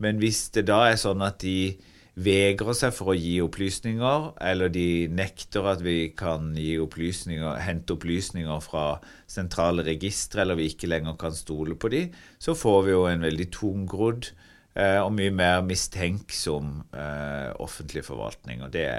Men 0.00 0.20
hvis 0.20 0.48
det 0.54 0.66
da 0.70 0.86
er 0.88 1.00
sånn 1.00 1.22
at 1.24 1.42
de 1.44 1.76
vegrer 2.20 2.76
seg 2.76 2.92
for 2.94 3.12
å 3.12 3.16
gi 3.16 3.36
opplysninger, 3.42 4.30
eller 4.50 4.72
de 4.72 5.08
nekter 5.12 5.66
at 5.70 5.82
vi 5.84 6.10
kan 6.16 6.50
opplysninger, 6.82 7.60
hente 7.62 7.94
opplysninger 7.96 8.64
fra 8.64 8.84
sentrale 9.30 9.84
registre, 9.86 10.42
eller 10.42 10.58
vi 10.58 10.70
ikke 10.72 10.90
lenger 10.90 11.18
kan 11.20 11.36
stole 11.36 11.78
på 11.78 11.92
de, 11.92 12.06
så 12.42 12.56
får 12.58 12.80
vi 12.86 12.96
jo 12.96 13.04
en 13.08 13.24
veldig 13.24 13.48
tungrodd 13.54 14.32
eh, 14.74 14.98
og 15.00 15.14
mye 15.16 15.32
mer 15.34 15.62
mistenksom 15.66 16.74
eh, 16.90 17.52
offentlig 17.62 18.04
forvaltning. 18.08 18.64
Og 18.66 18.74
det 18.74 18.90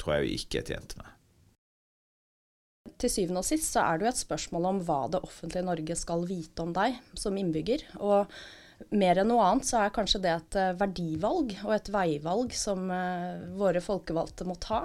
tror 0.00 0.16
jeg 0.16 0.26
vi 0.26 0.40
ikke 0.40 0.62
er 0.62 0.72
tjent 0.72 0.98
med. 1.00 1.12
Til 2.96 3.10
syvende 3.12 3.42
og 3.42 3.46
sist 3.46 3.74
så 3.74 3.82
er 3.82 3.98
det 3.98 4.06
jo 4.06 4.14
et 4.14 4.24
spørsmål 4.24 4.70
om 4.70 4.78
hva 4.86 5.02
det 5.12 5.20
offentlige 5.26 5.66
Norge 5.66 5.96
skal 5.98 6.22
vite 6.24 6.64
om 6.64 6.70
deg 6.74 6.96
som 7.18 7.36
innbygger. 7.36 7.82
og 7.98 8.30
mer 8.90 9.20
enn 9.20 9.30
noe 9.30 9.44
annet 9.44 9.68
så 9.68 9.80
er 9.82 9.94
kanskje 9.94 10.22
det 10.24 10.32
et 10.32 10.58
eh, 10.60 10.74
verdivalg 10.78 11.54
og 11.64 11.72
et 11.76 11.92
veivalg 11.92 12.54
som 12.56 12.90
eh, 12.92 13.46
våre 13.58 13.82
folkevalgte 13.84 14.46
må 14.48 14.56
ta. 14.62 14.84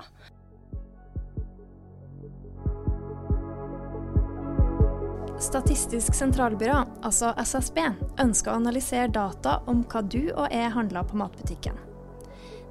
Statistisk 5.41 6.13
sentralbyrå, 6.13 6.83
altså 7.01 7.31
SSB, 7.41 7.79
ønsker 8.21 8.53
å 8.53 8.59
analysere 8.59 9.09
data 9.09 9.57
om 9.71 9.81
hva 9.89 10.03
du 10.05 10.27
og 10.35 10.51
jeg 10.53 10.69
handler 10.75 11.07
på 11.09 11.17
matbutikken. 11.17 11.79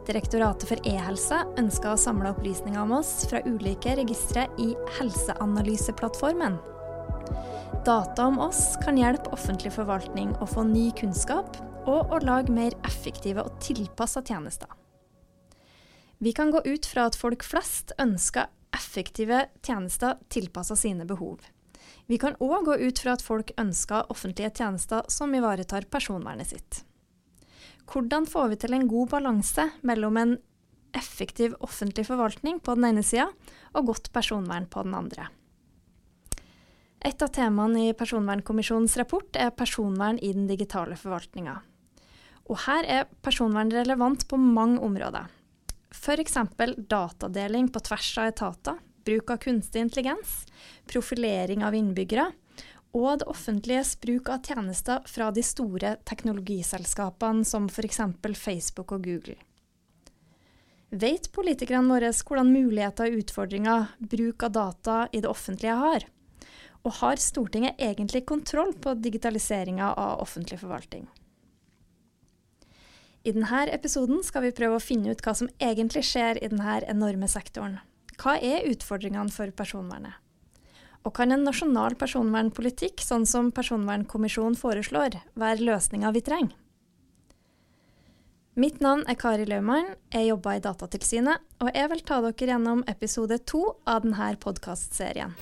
Direktoratet 0.07 0.71
for 0.71 0.87
e-helse 0.89 1.43
ønsker 1.61 1.93
å 1.93 2.01
samle 2.01 2.31
opplysninger 2.31 2.79
om 2.81 2.95
oss 3.01 3.27
fra 3.31 3.43
ulike 3.47 3.97
registre 3.99 4.47
i 4.63 4.71
Helseanalyseplattformen, 5.01 6.61
Data 7.85 8.27
om 8.27 8.39
oss 8.39 8.77
kan 8.85 8.99
hjelpe 8.99 9.31
offentlig 9.33 9.71
forvaltning 9.73 10.35
å 10.43 10.47
få 10.49 10.67
ny 10.69 10.91
kunnskap 10.99 11.55
og 11.89 12.13
å 12.13 12.19
lage 12.23 12.53
mer 12.53 12.75
effektive 12.85 13.45
og 13.47 13.57
tilpassa 13.65 14.21
tjenester. 14.27 14.69
Vi 16.21 16.35
kan 16.37 16.53
gå 16.53 16.61
ut 16.67 16.85
fra 16.87 17.07
at 17.09 17.17
folk 17.17 17.47
flest 17.47 17.95
ønsker 18.03 18.51
effektive 18.77 19.47
tjenester 19.65 20.19
tilpassa 20.29 20.77
sine 20.77 21.07
behov. 21.09 21.41
Vi 22.07 22.19
kan 22.21 22.37
òg 22.45 22.69
gå 22.69 22.77
ut 22.85 23.01
fra 23.01 23.17
at 23.17 23.25
folk 23.25 23.55
ønsker 23.57 24.13
offentlige 24.13 24.53
tjenester 24.61 25.09
som 25.09 25.33
ivaretar 25.35 25.89
personvernet 25.89 26.53
sitt. 26.53 26.85
Hvordan 27.91 28.29
får 28.29 28.53
vi 28.53 28.61
til 28.61 28.77
en 28.77 28.89
god 28.91 29.15
balanse 29.17 29.71
mellom 29.81 30.21
en 30.21 30.39
effektiv 30.93 31.57
offentlig 31.65 32.05
forvaltning 32.11 32.61
på 32.61 32.77
den 32.77 32.93
ene 32.93 33.07
sida 33.07 33.31
og 33.73 33.95
godt 33.95 34.13
personvern 34.13 34.69
på 34.69 34.85
den 34.85 35.01
andre? 35.01 35.31
Et 37.01 37.23
av 37.23 37.31
temaene 37.33 37.87
i 37.89 37.93
Personvernkommisjonens 37.97 38.97
rapport 39.01 39.37
er 39.41 39.55
personvern 39.57 40.19
i 40.21 40.35
den 40.37 40.45
digitale 40.51 40.99
forvaltninga. 41.01 41.55
Og 42.51 42.59
her 42.67 42.85
er 42.85 43.09
personvern 43.25 43.71
relevant 43.73 44.27
på 44.29 44.37
mange 44.37 44.83
områder. 44.85 45.31
F.eks. 45.95 46.37
datadeling 46.91 47.71
på 47.73 47.81
tvers 47.89 48.11
av 48.21 48.29
etater, 48.35 48.77
bruk 49.07 49.33
av 49.33 49.41
kunstig 49.41 49.81
intelligens, 49.81 50.45
profilering 50.91 51.65
av 51.65 51.75
innbyggere 51.75 52.29
og 52.97 53.21
det 53.21 53.29
offentliges 53.31 53.95
bruk 54.03 54.29
av 54.35 54.43
tjenester 54.45 55.05
fra 55.07 55.31
de 55.31 55.43
store 55.47 55.95
teknologiselskapene 56.09 57.47
som 57.47 57.69
f.eks. 57.71 58.01
Facebook 58.35 58.93
og 58.97 59.07
Google. 59.07 59.39
Vet 60.91 61.31
politikerne 61.31 61.87
våre 61.87 62.11
hvordan 62.11 62.51
muligheter 62.51 63.07
og 63.07 63.23
utfordringer 63.23 63.93
bruk 64.03 64.43
av 64.43 64.57
data 64.57 64.97
i 65.13 65.21
det 65.23 65.31
offentlige 65.31 65.77
har? 65.79 66.07
Og 66.87 66.95
har 67.03 67.21
Stortinget 67.21 67.81
egentlig 67.83 68.25
kontroll 68.29 68.73
på 68.73 68.95
digitaliseringa 68.97 69.93
av 69.93 70.23
offentlig 70.25 70.61
forvaltning? 70.63 71.09
I 73.21 73.35
denne 73.37 73.67
episoden 73.69 74.23
skal 74.25 74.47
vi 74.47 74.55
prøve 74.57 74.79
å 74.79 74.83
finne 74.83 75.13
ut 75.13 75.21
hva 75.21 75.35
som 75.37 75.51
egentlig 75.61 76.07
skjer 76.09 76.41
i 76.41 76.49
denne 76.49 76.79
enorme 76.89 77.29
sektoren. 77.29 77.77
Hva 78.21 78.39
er 78.41 78.65
utfordringene 78.69 79.33
for 79.33 79.53
personvernet? 79.57 80.17
Og 81.05 81.15
kan 81.17 81.33
en 81.33 81.45
nasjonal 81.45 81.95
personvernpolitikk, 82.01 83.01
sånn 83.01 83.25
som 83.25 83.49
Personvernkommisjonen 83.57 84.57
foreslår, 84.61 85.17
være 85.33 85.65
løsninga 85.65 86.13
vi 86.13 86.25
trenger? 86.25 86.57
Mitt 88.61 88.83
navn 88.85 89.07
er 89.09 89.17
Kari 89.17 89.47
Laumann, 89.49 89.95
jeg 90.13 90.29
jobber 90.29 90.59
i 90.59 90.61
Datatilsynet, 90.61 91.41
og 91.63 91.73
jeg 91.73 91.93
vil 91.95 92.05
ta 92.05 92.21
dere 92.27 92.53
gjennom 92.53 92.85
episode 92.93 93.41
to 93.49 93.63
av 93.89 94.05
denne 94.05 94.35
podkastserien. 94.43 95.33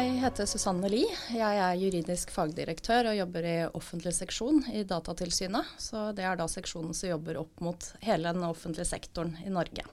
Jeg 0.00 0.14
heter 0.22 0.46
Susanne 0.48 0.88
Lie. 0.88 1.08
Jeg 1.28 1.56
er 1.60 1.76
juridisk 1.76 2.30
fagdirektør 2.32 3.10
og 3.10 3.18
jobber 3.18 3.44
i 3.44 3.56
offentlig 3.76 4.14
seksjon 4.16 4.62
i 4.72 4.86
Datatilsynet. 4.88 5.74
Så 5.76 6.06
det 6.16 6.24
er 6.24 6.38
da 6.40 6.46
seksjonen 6.48 6.96
som 6.96 7.10
jobber 7.10 7.42
opp 7.42 7.60
mot 7.60 7.90
hele 8.06 8.32
den 8.32 8.46
offentlige 8.48 8.88
sektoren 8.88 9.34
i 9.44 9.52
Norge. 9.52 9.84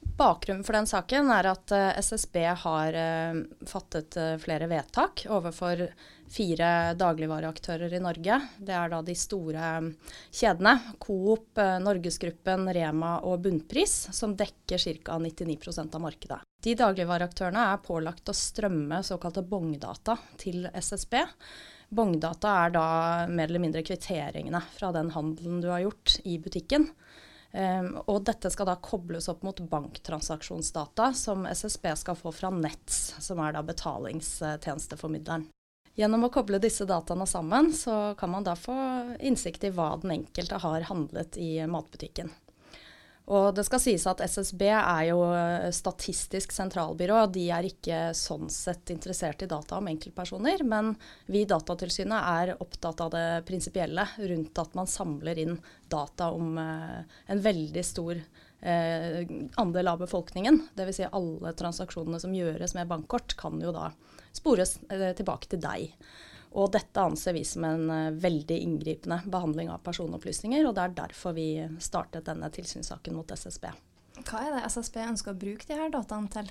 Bakgrunnen 0.00 0.64
for 0.64 0.76
den 0.76 0.88
saken 0.88 1.30
er 1.32 1.46
at 1.48 1.72
eh, 1.72 1.98
SSB 2.00 2.36
har 2.62 2.96
uh, 2.96 3.38
fattet 3.68 4.16
uh, 4.20 4.34
flere 4.40 4.66
vedtak 4.68 5.22
overfor 5.32 5.86
fire 6.30 6.92
dagligvareaktører 7.00 7.94
i 7.96 8.02
Norge. 8.04 8.36
Det 8.60 8.74
er 8.76 8.92
da 8.92 9.00
de 9.02 9.16
store 9.16 9.70
kjedene. 10.28 10.74
Coop, 11.02 11.58
Norgesgruppen, 11.82 12.68
Rema 12.76 13.16
og 13.26 13.40
Bunnpris, 13.46 13.96
som 14.14 14.36
dekker 14.38 14.78
ca. 15.02 15.18
99% 15.18 15.96
av 15.96 16.04
markedet. 16.04 16.38
De 16.62 16.76
dagligvareaktørene 16.78 17.66
er 17.72 17.82
pålagt 17.82 18.30
å 18.30 18.36
strømme 18.36 19.00
såkalte 19.06 19.42
bongdata 19.42 20.18
til 20.38 20.68
SSB. 20.70 21.16
Bongdata 21.90 22.52
er 22.66 22.76
da 22.76 22.86
mer 23.26 23.48
eller 23.48 23.64
mindre 23.64 23.82
kvitteringene 23.82 24.60
fra 24.76 24.92
den 24.94 25.10
handelen 25.16 25.58
du 25.64 25.70
har 25.72 25.82
gjort 25.82 26.20
i 26.22 26.36
butikken. 26.38 26.86
Um, 27.52 27.96
og 28.06 28.22
dette 28.28 28.50
skal 28.54 28.68
da 28.68 28.76
kobles 28.78 29.26
opp 29.32 29.42
mot 29.42 29.58
banktransaksjonsdata 29.72 31.08
som 31.18 31.48
SSB 31.50 31.88
skal 31.98 32.18
få 32.18 32.30
fra 32.34 32.52
Nets, 32.54 33.00
som 33.18 33.40
er 33.42 33.56
da 33.56 33.64
betalingstjenesteformidleren. 33.66 35.48
Gjennom 35.98 36.28
å 36.28 36.30
koble 36.32 36.60
disse 36.62 36.86
dataene 36.86 37.26
sammen, 37.26 37.72
så 37.74 38.14
kan 38.18 38.30
man 38.30 38.46
da 38.46 38.54
få 38.56 38.76
innsikt 39.18 39.66
i 39.66 39.72
hva 39.74 39.96
den 40.00 40.14
enkelte 40.20 40.60
har 40.62 40.86
handlet 40.88 41.36
i 41.36 41.58
matbutikken. 41.66 42.30
Og 43.30 43.52
det 43.54 43.62
skal 43.66 43.78
sies 43.82 44.04
at 44.10 44.22
SSB 44.24 44.64
er 44.74 45.04
jo 45.12 45.20
statistisk 45.74 46.50
sentralbyrå. 46.50 47.20
De 47.30 47.44
er 47.54 47.68
ikke 47.68 48.00
sånn 48.18 48.48
sett 48.50 48.90
interessert 48.90 49.44
i 49.46 49.48
data 49.50 49.78
om 49.78 49.86
enkeltpersoner, 49.92 50.64
men 50.66 50.96
vi 51.30 51.44
i 51.44 51.48
Datatilsynet 51.50 52.26
er 52.32 52.54
opptatt 52.58 53.04
av 53.04 53.12
det 53.14 53.24
prinsipielle 53.46 54.08
rundt 54.18 54.58
at 54.58 54.74
man 54.78 54.90
samler 54.90 55.38
inn 55.38 55.60
data 55.90 56.32
om 56.34 56.58
eh, 56.58 57.02
en 57.30 57.44
veldig 57.44 57.84
stor 57.86 58.18
eh, 58.18 59.22
andel 59.62 59.92
av 59.92 60.02
befolkningen. 60.02 60.64
Dvs. 60.74 60.96
Si 60.96 61.06
alle 61.06 61.54
transaksjonene 61.54 62.20
som 62.22 62.34
gjøres 62.34 62.74
med 62.74 62.90
bankkort, 62.90 63.36
kan 63.38 63.62
jo 63.62 63.70
da 63.74 63.92
spores 64.34 64.78
eh, 64.90 65.12
tilbake 65.14 65.50
til 65.50 65.62
deg. 65.62 65.94
Og 66.50 66.72
dette 66.74 67.02
anser 67.02 67.36
vi 67.36 67.44
som 67.46 67.66
en 67.68 67.84
uh, 67.90 68.16
veldig 68.18 68.56
inngripende 68.64 69.20
behandling 69.30 69.70
av 69.70 69.84
personopplysninger, 69.86 70.66
og 70.66 70.74
det 70.74 70.86
er 70.86 70.96
derfor 71.04 71.36
vi 71.36 71.50
startet 71.82 72.26
denne 72.26 72.50
tilsynssaken 72.50 73.14
mot 73.14 73.30
SSB. 73.30 73.68
Hva 74.26 74.42
er 74.42 74.56
det 74.56 74.66
SSB 74.66 74.98
ønsker 75.04 75.32
å 75.32 75.40
bruke 75.40 75.68
de 75.68 75.78
her 75.78 75.92
dataene 75.94 76.32
til? 76.32 76.50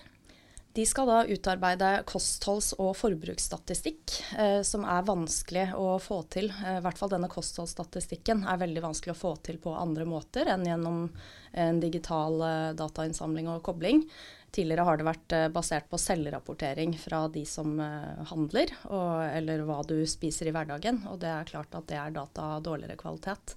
De 0.78 0.86
skal 0.86 1.08
da 1.10 1.24
utarbeide 1.25 1.88
kostholds- 2.06 2.75
og 2.78 2.92
forbruksstatistikk, 2.96 4.13
eh, 4.38 4.62
som 4.62 4.86
er 4.86 5.07
vanskelig 5.07 5.66
å 5.74 5.98
få 6.00 6.22
til. 6.30 6.52
Eh, 6.52 6.78
I 6.78 6.84
hvert 6.86 6.98
fall 6.98 7.10
denne 7.10 7.30
kostholdsstatistikken 7.31 8.45
er 8.45 8.62
veldig 8.62 8.84
vanskelig 8.86 9.16
å 9.16 9.19
få 9.19 9.34
til 9.42 9.57
på 9.57 9.74
andre 9.74 10.06
måter 10.06 10.45
enn 10.54 10.68
gjennom 10.69 11.10
en 11.54 11.80
digital 11.81 12.38
eh, 12.45 12.74
datainnsamling 12.78 13.50
og 13.50 13.63
kobling. 13.66 14.06
Tidligere 14.51 14.86
har 14.88 14.98
det 14.98 15.06
vært 15.07 15.36
eh, 15.36 15.48
basert 15.54 15.90
på 15.92 16.00
selvrapportering 16.01 16.96
fra 16.98 17.25
de 17.31 17.44
som 17.46 17.75
eh, 17.84 18.22
handler, 18.31 18.74
og, 18.90 19.12
eller 19.30 19.66
hva 19.68 19.81
du 19.88 19.98
spiser 20.10 20.50
i 20.50 20.54
hverdagen. 20.56 21.04
Og 21.12 21.19
det 21.22 21.30
er 21.34 21.51
klart 21.51 21.75
at 21.78 21.90
det 21.92 22.00
er 22.00 22.16
data 22.16 22.56
av 22.56 22.63
dårligere 22.66 22.98
kvalitet. 23.00 23.56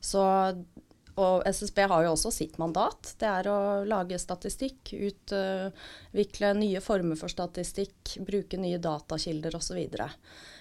Så, 0.00 0.22
og 1.16 1.46
SSB 1.48 1.80
har 1.88 2.04
jo 2.04 2.12
også 2.12 2.34
sitt 2.34 2.58
mandat. 2.60 3.14
Det 3.20 3.30
er 3.30 3.48
å 3.48 3.60
lage 3.88 4.20
statistikk, 4.20 4.92
utvikle 4.92 6.52
nye 6.60 6.82
former 6.84 7.16
for 7.16 7.32
statistikk, 7.32 8.18
bruke 8.28 8.60
nye 8.60 8.82
datakilder 8.82 9.56
osv. 9.56 9.80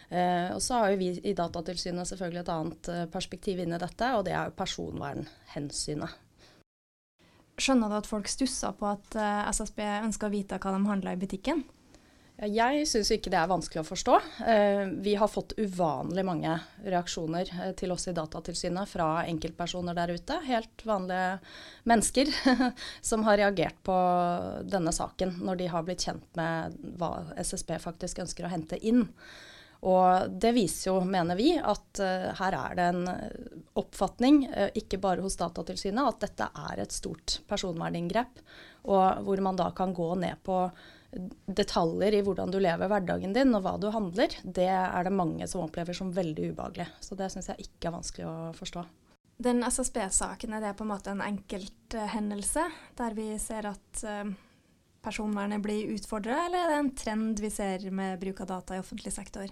Eh, 0.10 0.50
og 0.54 0.62
så 0.62 0.80
har 0.84 0.96
vi 1.00 1.10
i 1.18 1.34
Datatilsynet 1.36 2.08
selvfølgelig 2.08 2.44
et 2.44 2.54
annet 2.54 2.90
eh, 2.94 3.08
perspektiv 3.12 3.60
inn 3.62 3.74
i 3.74 3.82
dette, 3.82 4.12
og 4.16 4.28
det 4.28 4.36
er 4.38 4.50
jo 4.50 4.60
personvernhensynet. 4.60 6.22
Skjønner 7.56 7.92
du 7.92 7.98
at 7.98 8.10
folk 8.10 8.28
stusser 8.28 8.76
på 8.76 8.90
at 8.90 9.16
uh, 9.16 9.48
SSB 9.52 9.80
ønsker 10.04 10.28
å 10.28 10.34
vite 10.34 10.60
hva 10.60 10.76
de 10.76 10.84
handler 10.90 11.16
i 11.16 11.22
butikken? 11.22 11.64
Jeg 12.36 12.84
syns 12.92 13.14
ikke 13.16 13.32
det 13.32 13.38
er 13.40 13.48
vanskelig 13.48 13.80
å 13.80 13.88
forstå. 13.88 14.16
Eh, 14.44 14.82
vi 15.06 15.14
har 15.16 15.30
fått 15.32 15.54
uvanlig 15.56 16.26
mange 16.28 16.58
reaksjoner 16.84 17.48
eh, 17.48 17.72
til 17.80 17.94
oss 17.96 18.10
i 18.12 18.14
Datatilsynet 18.16 18.92
fra 18.92 19.24
enkeltpersoner 19.24 19.96
der 19.96 20.12
ute. 20.18 20.42
Helt 20.44 20.84
vanlige 20.84 21.38
mennesker 21.88 22.34
som 23.10 23.24
har 23.24 23.40
reagert 23.40 23.80
på 23.88 23.96
denne 24.68 24.92
saken 24.92 25.38
når 25.48 25.64
de 25.64 25.72
har 25.72 25.88
blitt 25.88 26.04
kjent 26.10 26.28
med 26.36 26.76
hva 27.00 27.14
SSB 27.40 27.78
faktisk 27.86 28.20
ønsker 28.26 28.50
å 28.50 28.52
hente 28.52 28.84
inn. 28.84 29.06
Og 29.86 30.32
det 30.42 30.56
viser 30.56 30.90
jo, 30.90 31.00
mener 31.06 31.38
vi, 31.38 31.52
at 31.60 32.02
uh, 32.02 32.32
her 32.40 32.58
er 32.58 32.78
det 32.78 32.86
en 32.90 33.08
oppfatning, 33.78 34.46
uh, 34.50 34.70
ikke 34.74 34.98
bare 35.02 35.22
hos 35.22 35.38
Datatilsynet, 35.38 36.02
at 36.02 36.24
dette 36.26 36.48
er 36.72 36.82
et 36.82 36.96
stort 36.96 37.40
personverninngrep. 37.50 38.42
Og 38.90 39.26
hvor 39.28 39.42
man 39.46 39.60
da 39.60 39.70
kan 39.78 39.94
gå 39.94 40.12
ned 40.22 40.42
på 40.46 40.64
detaljer 41.46 42.18
i 42.18 42.22
hvordan 42.26 42.52
du 42.52 42.58
lever 42.60 42.90
hverdagen 42.92 43.34
din 43.36 43.54
og 43.56 43.64
hva 43.64 43.76
du 43.80 43.88
handler, 43.94 44.34
det 44.44 44.68
er 44.68 45.06
det 45.06 45.14
mange 45.16 45.48
som 45.48 45.64
opplever 45.64 45.96
som 45.96 46.10
veldig 46.14 46.52
ubehagelig. 46.52 46.90
Så 47.00 47.18
det 47.18 47.30
syns 47.32 47.52
jeg 47.54 47.70
ikke 47.70 47.90
er 47.90 47.96
vanskelig 47.96 48.26
å 48.28 48.38
forstå. 48.58 48.84
Den 49.46 49.64
SSB-saken, 49.68 50.56
er 50.56 50.64
det 50.64 50.74
på 50.80 50.86
en 50.86 50.92
måte 50.92 51.14
en 51.14 51.24
enkelthendelse 51.24 52.66
der 53.00 53.16
vi 53.16 53.30
ser 53.40 53.68
at 53.70 54.04
personvernet 55.06 55.62
blir 55.64 55.94
utfordra, 55.94 56.46
eller 56.48 56.64
er 56.66 56.74
det 56.74 56.80
en 56.82 56.94
trend 56.98 57.44
vi 57.44 57.52
ser 57.54 57.86
med 57.96 58.20
bruk 58.22 58.42
av 58.44 58.52
data 58.56 58.76
i 58.76 58.82
offentlig 58.82 59.14
sektor? 59.14 59.52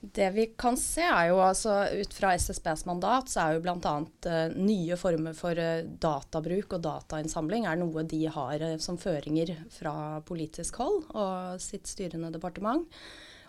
Det 0.00 0.30
vi 0.30 0.46
kan 0.56 0.76
se 0.80 1.02
er 1.04 1.26
jo 1.28 1.40
altså 1.44 1.74
Ut 1.92 2.14
fra 2.16 2.32
SSBs 2.32 2.86
mandat 2.88 3.28
så 3.28 3.42
er 3.42 3.56
jo 3.56 3.64
bl.a. 3.66 3.94
Uh, 4.24 4.54
nye 4.56 4.96
former 4.96 5.36
for 5.36 5.58
uh, 5.60 5.84
databruk 5.84 6.72
og 6.78 6.84
datainnsamling 6.86 7.66
er 7.68 7.76
noe 7.82 8.06
de 8.08 8.22
har 8.32 8.64
uh, 8.64 8.78
som 8.80 8.96
føringer 9.00 9.52
fra 9.74 9.92
politisk 10.24 10.80
hold 10.80 11.02
og 11.12 11.60
sitt 11.60 11.90
styrende 11.90 12.32
departement. 12.32 12.88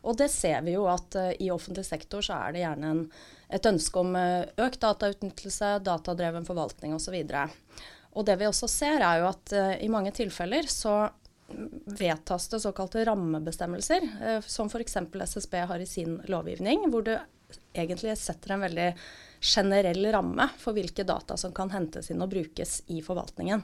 Og 0.03 0.17
det 0.19 0.27
ser 0.33 0.59
vi 0.65 0.75
jo 0.75 0.89
at 0.91 1.15
uh, 1.15 1.31
i 1.39 1.47
offentlig 1.55 1.87
sektor 1.87 2.25
så 2.25 2.41
er 2.41 2.57
det 2.57 2.65
gjerne 2.65 2.91
en, 2.97 3.01
et 3.47 3.71
ønske 3.71 4.03
om 4.03 4.19
økt 4.19 4.81
datautnyttelse, 4.83 5.77
datadreven 5.87 6.47
forvaltning 6.47 6.97
osv. 6.97 7.15
Og 8.11 8.27
det 8.27 8.35
vi 8.41 8.51
også 8.51 8.67
ser 8.67 8.99
er 8.99 9.21
jo 9.21 9.31
at 9.31 9.55
i 9.79 9.87
mange 9.91 10.11
tilfeller 10.15 10.67
så 10.67 11.05
vedtas 11.85 12.47
det 12.51 12.59
såkalte 12.63 13.05
rammebestemmelser, 13.05 14.07
eh, 14.21 14.39
som 14.45 14.67
f.eks. 14.67 14.97
SSB 15.13 15.57
har 15.57 15.79
i 15.79 15.89
sin 15.89 16.19
lovgivning, 16.25 16.87
hvor 16.91 17.05
du 17.07 17.15
egentlig 17.73 18.17
setter 18.17 18.55
en 18.55 18.65
veldig 18.67 18.87
generell 19.41 20.05
ramme 20.13 20.47
for 20.61 20.77
hvilke 20.77 21.03
data 21.03 21.37
som 21.37 21.53
kan 21.53 21.71
hentes 21.73 22.11
inn 22.11 22.21
og 22.21 22.31
brukes 22.31 22.81
i 22.93 23.01
forvaltningen. 23.03 23.63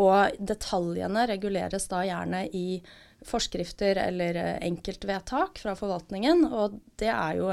Og 0.00 0.36
detaljene 0.38 1.26
reguleres 1.26 1.88
da 1.90 2.04
gjerne 2.06 2.44
i 2.54 2.80
forskrifter 3.26 3.98
eller 4.06 4.34
eh, 4.38 4.58
enkeltvedtak 4.66 5.58
fra 5.62 5.74
forvaltningen. 5.76 6.46
Og 6.46 6.78
det 7.00 7.10
er 7.12 7.40
jo 7.40 7.50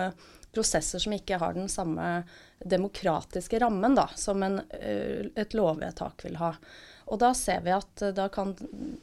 prosesser 0.54 1.02
som 1.02 1.14
ikke 1.14 1.40
har 1.42 1.58
den 1.58 1.70
samme 1.70 2.24
demokratiske 2.66 3.60
rammen 3.62 3.98
da, 3.98 4.08
som 4.16 4.44
en, 4.44 4.62
eh, 4.70 5.28
et 5.36 5.58
lovvedtak 5.58 6.26
vil 6.26 6.40
ha. 6.42 6.54
Og 7.08 7.20
da 7.22 7.32
ser 7.38 7.64
vi 7.66 7.74
at 7.76 8.04
eh, 8.04 8.14
da 8.16 8.28
kan 8.34 8.54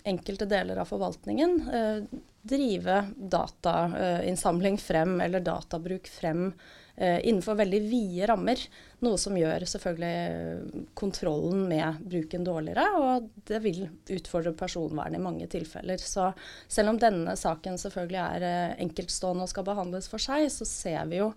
enkelte 0.04 0.48
deler 0.48 0.80
av 0.80 0.90
forvaltningen 0.90 1.58
eh, 1.72 2.22
drive 2.44 3.00
datainnsamling 3.16 4.76
frem, 4.80 5.16
eller 5.24 5.40
databruk 5.40 6.10
frem, 6.12 6.50
eh, 6.96 7.22
innenfor 7.24 7.56
veldig 7.62 7.80
vide 7.88 8.28
rammer. 8.28 8.60
Noe 9.04 9.20
som 9.20 9.38
gjør 9.38 9.64
selvfølgelig 9.70 10.84
kontrollen 11.00 11.64
med 11.70 12.04
bruken 12.04 12.44
dårligere, 12.44 12.84
og 13.00 13.30
det 13.48 13.62
vil 13.64 13.86
utfordre 14.18 14.52
personvernet 14.60 15.16
i 15.16 15.24
mange 15.24 15.48
tilfeller. 15.48 16.04
Så 16.04 16.28
selv 16.68 16.92
om 16.92 17.00
denne 17.00 17.38
saken 17.40 17.80
selvfølgelig 17.80 18.20
er 18.20 18.78
enkeltstående 18.84 19.48
og 19.48 19.52
skal 19.54 19.68
behandles 19.72 20.12
for 20.12 20.20
seg, 20.20 20.50
så 20.52 20.68
ser 20.68 21.08
vi 21.08 21.24
jo 21.24 21.32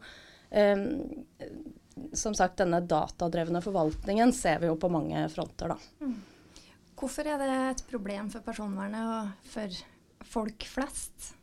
som 2.15 2.31
sagt, 2.37 2.59
denne 2.61 2.79
datadrevne 2.87 3.59
forvaltningen 3.59 4.31
ser 4.35 4.61
vi 4.61 4.69
jo 4.69 4.77
på 4.79 4.87
mange 4.91 5.25
fronter, 5.33 5.73
da. 5.73 6.05
Mm. 6.05 6.15
Hvorfor 6.97 7.27
er 7.29 7.37
det 7.37 7.47
et 7.53 7.81
problem 7.91 8.29
for 8.33 8.41
personvernet 8.45 9.05
og 9.05 9.49
for 9.51 9.81
folk 10.25 10.65
flest? 10.65 11.33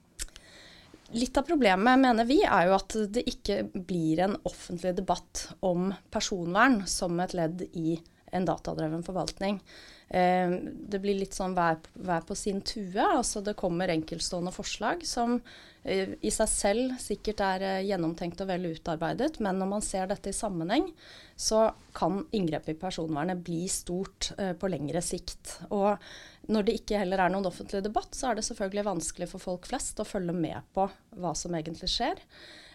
Litt 1.15 1.37
av 1.39 1.47
problemet, 1.47 2.01
mener 2.01 2.27
vi, 2.27 2.41
er 2.43 2.67
jo 2.67 2.75
at 2.75 2.97
det 3.15 3.23
ikke 3.31 3.61
blir 3.71 4.25
en 4.25 4.35
offentlig 4.49 4.97
debatt 4.99 5.45
om 5.63 5.93
personvern 6.11 6.81
som 6.91 7.21
et 7.23 7.37
ledd 7.39 7.63
i 7.71 8.01
en 8.35 8.49
datadreven 8.49 9.05
forvaltning. 9.07 9.61
Eh, 10.09 10.57
det 10.91 11.01
blir 11.03 11.19
litt 11.19 11.37
sånn 11.37 11.57
hver, 11.57 11.79
hver, 11.95 12.25
på 12.27 12.37
sin 12.39 12.61
tue. 12.67 13.03
altså 13.03 13.43
Det 13.45 13.57
kommer 13.59 13.93
enkeltstående 13.93 14.53
forslag 14.55 15.05
som 15.09 15.39
eh, 15.83 16.17
i 16.21 16.33
seg 16.35 16.51
selv 16.51 16.99
sikkert 17.03 17.45
er 17.45 17.67
eh, 17.69 17.85
gjennomtenkt 17.89 18.43
og 18.45 18.51
vel 18.53 18.69
utarbeidet, 18.73 19.41
men 19.45 19.59
når 19.61 19.73
man 19.77 19.85
ser 19.85 20.11
dette 20.11 20.31
i 20.31 20.37
sammenheng, 20.37 20.91
så 21.37 21.67
kan 21.97 22.23
inngrepet 22.37 22.77
i 22.77 22.79
personvernet 22.79 23.41
bli 23.43 23.65
stort 23.73 24.29
på 24.61 24.69
lengre 24.71 25.01
sikt. 25.03 25.57
Og 25.75 25.99
når 26.47 26.67
det 26.67 26.77
ikke 26.79 27.01
heller 27.01 27.25
er 27.25 27.33
noen 27.35 27.49
offentlig 27.49 27.81
debatt, 27.83 28.13
så 28.15 28.31
er 28.31 28.39
det 28.39 28.45
selvfølgelig 28.47 28.85
vanskelig 28.87 29.29
for 29.33 29.43
folk 29.43 29.67
flest 29.67 29.99
å 29.99 30.07
følge 30.07 30.35
med 30.37 30.63
på 30.77 30.87
hva 31.19 31.33
som 31.39 31.57
egentlig 31.59 31.91
skjer. 31.91 32.23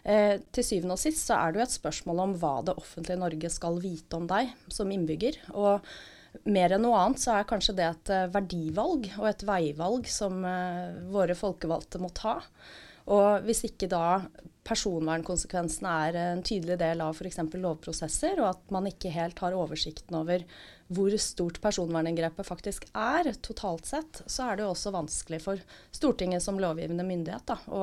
Eh, 0.04 0.40
til 0.56 0.64
syvende 0.64 0.96
og 0.96 1.02
sist 1.02 1.26
så 1.28 1.36
er 1.38 1.52
det 1.52 1.60
jo 1.60 1.66
et 1.68 1.76
spørsmål 1.76 2.24
om 2.24 2.38
hva 2.40 2.54
det 2.68 2.76
offentlige 2.80 3.20
Norge 3.20 3.52
skal 3.52 3.80
vite 3.84 4.20
om 4.20 4.28
deg 4.30 4.54
som 4.72 4.92
innbygger. 4.92 5.40
Og 5.54 5.86
mer 6.50 6.76
enn 6.76 6.84
noe 6.86 7.00
annet 7.00 7.22
så 7.22 7.38
er 7.38 7.50
kanskje 7.50 7.76
det 7.78 7.88
et 7.88 8.12
uh, 8.14 8.28
verdivalg 8.34 9.10
og 9.18 9.26
et 9.30 9.46
veivalg 9.48 10.10
som 10.12 10.44
uh, 10.46 10.96
våre 11.14 11.38
folkevalgte 11.38 12.02
må 12.02 12.12
ta. 12.16 12.40
Og 13.10 13.46
hvis 13.48 13.64
ikke 13.66 13.90
da 13.90 14.20
personvernkonsekvensene 14.70 15.94
er 16.06 16.18
en 16.22 16.44
tydelig 16.46 16.78
del 16.78 17.02
av 17.02 17.18
f.eks. 17.18 17.40
lovprosesser, 17.58 18.38
og 18.44 18.52
at 18.52 18.74
man 18.76 18.90
ikke 18.90 19.10
helt 19.14 19.40
har 19.42 19.58
oversikten 19.58 20.20
over 20.20 20.44
hvor 20.94 21.14
stort 21.22 21.58
personverninngrepet 21.62 22.46
faktisk 22.46 22.86
er 22.98 23.32
totalt 23.46 23.90
sett, 23.90 24.22
så 24.30 24.50
er 24.50 24.58
det 24.58 24.66
jo 24.66 24.74
også 24.74 24.94
vanskelig 24.94 25.42
for 25.42 25.66
Stortinget 25.94 26.46
som 26.46 26.62
lovgivende 26.62 27.06
myndighet 27.06 27.50
da, 27.50 27.58
å, 27.66 27.82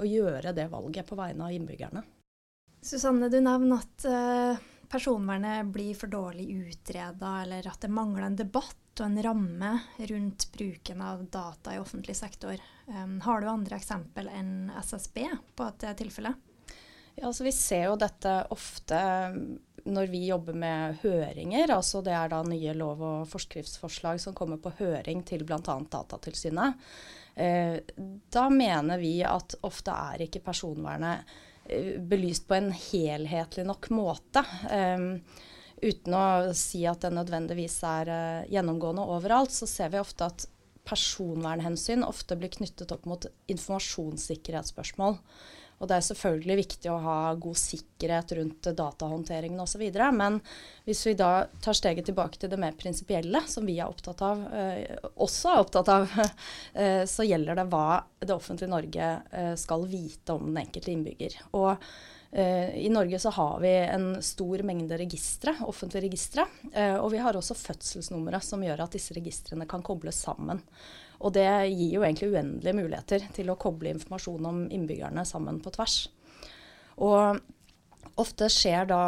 å, 0.00 0.08
gjøre 0.08 0.52
det 0.56 0.68
valget 0.72 1.08
på 1.08 1.16
vegne 1.18 1.48
av 1.48 1.56
innbyggerne. 1.56 2.04
Susanne, 2.84 3.28
du 3.32 3.40
nevner 3.42 3.84
at 3.84 4.08
uh 4.08 4.66
personvernet 4.90 5.68
blir 5.72 5.94
for 5.94 6.10
dårlig 6.12 6.48
utreda, 6.50 7.42
eller 7.42 7.68
at 7.68 7.80
det 7.84 7.92
mangler 7.92 8.28
en 8.28 8.38
debatt 8.38 9.00
og 9.00 9.06
en 9.06 9.22
ramme 9.22 9.70
rundt 10.10 10.48
bruken 10.52 11.02
av 11.04 11.22
data 11.30 11.74
i 11.74 11.78
offentlig 11.78 12.16
sektor. 12.16 12.58
Um, 12.86 13.20
har 13.20 13.40
du 13.40 13.48
andre 13.50 13.78
eksempel 13.78 14.30
enn 14.32 14.72
SSB 14.80 15.24
på 15.54 15.66
at 15.66 15.78
det 15.82 15.92
er 15.92 15.98
tilfellet? 16.02 16.44
Ja, 17.18 17.26
altså 17.26 17.44
vi 17.46 17.52
ser 17.54 17.88
jo 17.88 17.98
dette 17.98 18.32
ofte 18.54 18.98
når 19.88 20.10
vi 20.12 20.26
jobber 20.28 20.54
med 20.54 20.98
høringer. 21.02 21.70
altså 21.74 22.02
Det 22.02 22.12
er 22.14 22.30
da 22.30 22.42
nye 22.46 22.74
lov- 22.74 23.02
og 23.02 23.28
forskriftsforslag 23.30 24.20
som 24.20 24.34
kommer 24.34 24.60
på 24.62 24.74
høring 24.78 25.24
til 25.26 25.44
bl.a. 25.46 25.58
Datatilsynet. 25.64 26.78
Eh, 27.34 27.78
da 28.30 28.48
mener 28.50 28.98
vi 28.98 29.22
at 29.26 29.54
ofte 29.66 29.94
er 29.94 30.26
ikke 30.26 30.44
personvernet 30.46 31.26
belyst 32.10 32.48
på 32.48 32.56
en 32.58 32.72
helhetlig 32.72 33.66
nok 33.68 33.90
måte. 33.94 34.44
Um, 34.72 35.20
uten 35.82 36.16
å 36.16 36.26
si 36.58 36.84
at 36.88 37.04
det 37.04 37.12
nødvendigvis 37.14 37.78
er 37.86 38.12
uh, 38.12 38.48
gjennomgående 38.50 39.04
overalt, 39.14 39.54
så 39.54 39.68
ser 39.70 39.92
vi 39.94 40.00
ofte 40.02 40.30
at 40.30 40.48
personvernhensyn 40.88 42.06
ofte 42.06 42.38
blir 42.40 42.52
knyttet 42.54 42.92
opp 42.94 43.04
mot 43.08 43.26
informasjonssikkerhetsspørsmål. 43.52 45.18
Og 45.78 45.86
det 45.86 45.98
er 45.98 46.06
selvfølgelig 46.08 46.56
viktig 46.58 46.90
å 46.90 46.98
ha 47.04 47.18
god 47.38 47.58
sikkerhet 47.60 48.34
rundt 48.38 48.68
datahåndteringen 48.78 49.62
osv. 49.62 49.84
Men 50.16 50.40
hvis 50.88 51.04
vi 51.06 51.14
da 51.18 51.46
tar 51.62 51.78
steget 51.78 52.08
tilbake 52.08 52.40
til 52.40 52.50
det 52.50 52.58
mer 52.60 52.74
prinsipielle, 52.78 53.44
som 53.46 53.66
vi 53.68 53.78
er 53.78 53.86
opptatt 53.86 54.22
av, 54.26 54.42
eh, 54.52 54.98
også 55.14 55.52
er 55.52 55.62
opptatt 55.62 55.92
av, 55.94 56.18
eh, 56.82 57.02
så 57.06 57.26
gjelder 57.26 57.60
det 57.60 57.68
hva 57.70 58.02
det 58.18 58.34
offentlige 58.34 58.74
Norge 58.74 59.10
eh, 59.30 59.54
skal 59.60 59.86
vite 59.88 60.34
om 60.34 60.50
den 60.50 60.64
enkelte 60.64 60.94
innbygger. 60.94 61.38
Og 61.54 61.76
i 62.30 62.88
Norge 62.92 63.18
så 63.18 63.30
har 63.32 63.60
vi 63.60 63.70
en 63.72 64.22
stor 64.22 64.60
mengde 64.66 64.98
registre, 65.00 65.54
offentlige 65.64 66.04
registre. 66.04 66.44
Eh, 66.72 66.96
og 67.00 67.08
vi 67.14 67.22
har 67.24 67.36
også 67.36 67.56
fødselsnumre 67.56 68.40
som 68.44 68.64
gjør 68.64 68.84
at 68.84 68.96
disse 68.98 69.16
registrene 69.16 69.66
kan 69.68 69.84
kobles 69.86 70.20
sammen. 70.26 70.60
Og 71.24 71.32
det 71.34 71.48
gir 71.72 71.96
jo 71.96 72.04
egentlig 72.04 72.28
uendelige 72.34 72.76
muligheter 72.76 73.24
til 73.34 73.48
å 73.50 73.56
koble 73.58 73.94
informasjon 73.94 74.50
om 74.50 74.60
innbyggerne 74.68 75.24
sammen 75.26 75.62
på 75.64 75.72
tvers. 75.74 76.02
Og 77.00 77.40
ofte 78.18 78.48
skjer 78.50 78.88
da 78.90 79.00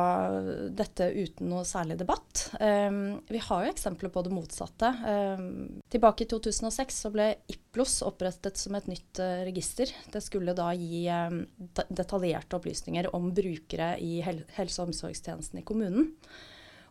dette 0.76 1.08
uten 1.10 1.50
noe 1.50 1.64
særlig 1.68 1.96
debatt. 2.00 2.44
Um, 2.60 3.18
vi 3.28 3.40
har 3.42 3.64
jo 3.64 3.72
eksempler 3.72 4.12
på 4.12 4.22
det 4.26 4.32
motsatte. 4.34 4.90
Um, 5.02 5.80
tilbake 5.90 6.24
i 6.24 6.30
2006 6.30 7.00
så 7.06 7.10
ble 7.14 7.32
IPLOS 7.50 8.00
opprettet 8.06 8.60
som 8.60 8.76
et 8.78 8.86
nytt 8.90 9.22
uh, 9.22 9.42
register. 9.48 9.90
Det 10.12 10.22
skulle 10.24 10.54
da 10.56 10.70
gi 10.78 11.04
um, 11.10 11.42
detaljerte 11.88 12.60
opplysninger 12.60 13.10
om 13.16 13.32
brukere 13.34 13.96
i 13.98 14.20
hel 14.24 14.44
helse- 14.56 14.82
og 14.82 14.90
omsorgstjenesten 14.92 15.62
i 15.62 15.66
kommunen. 15.66 16.12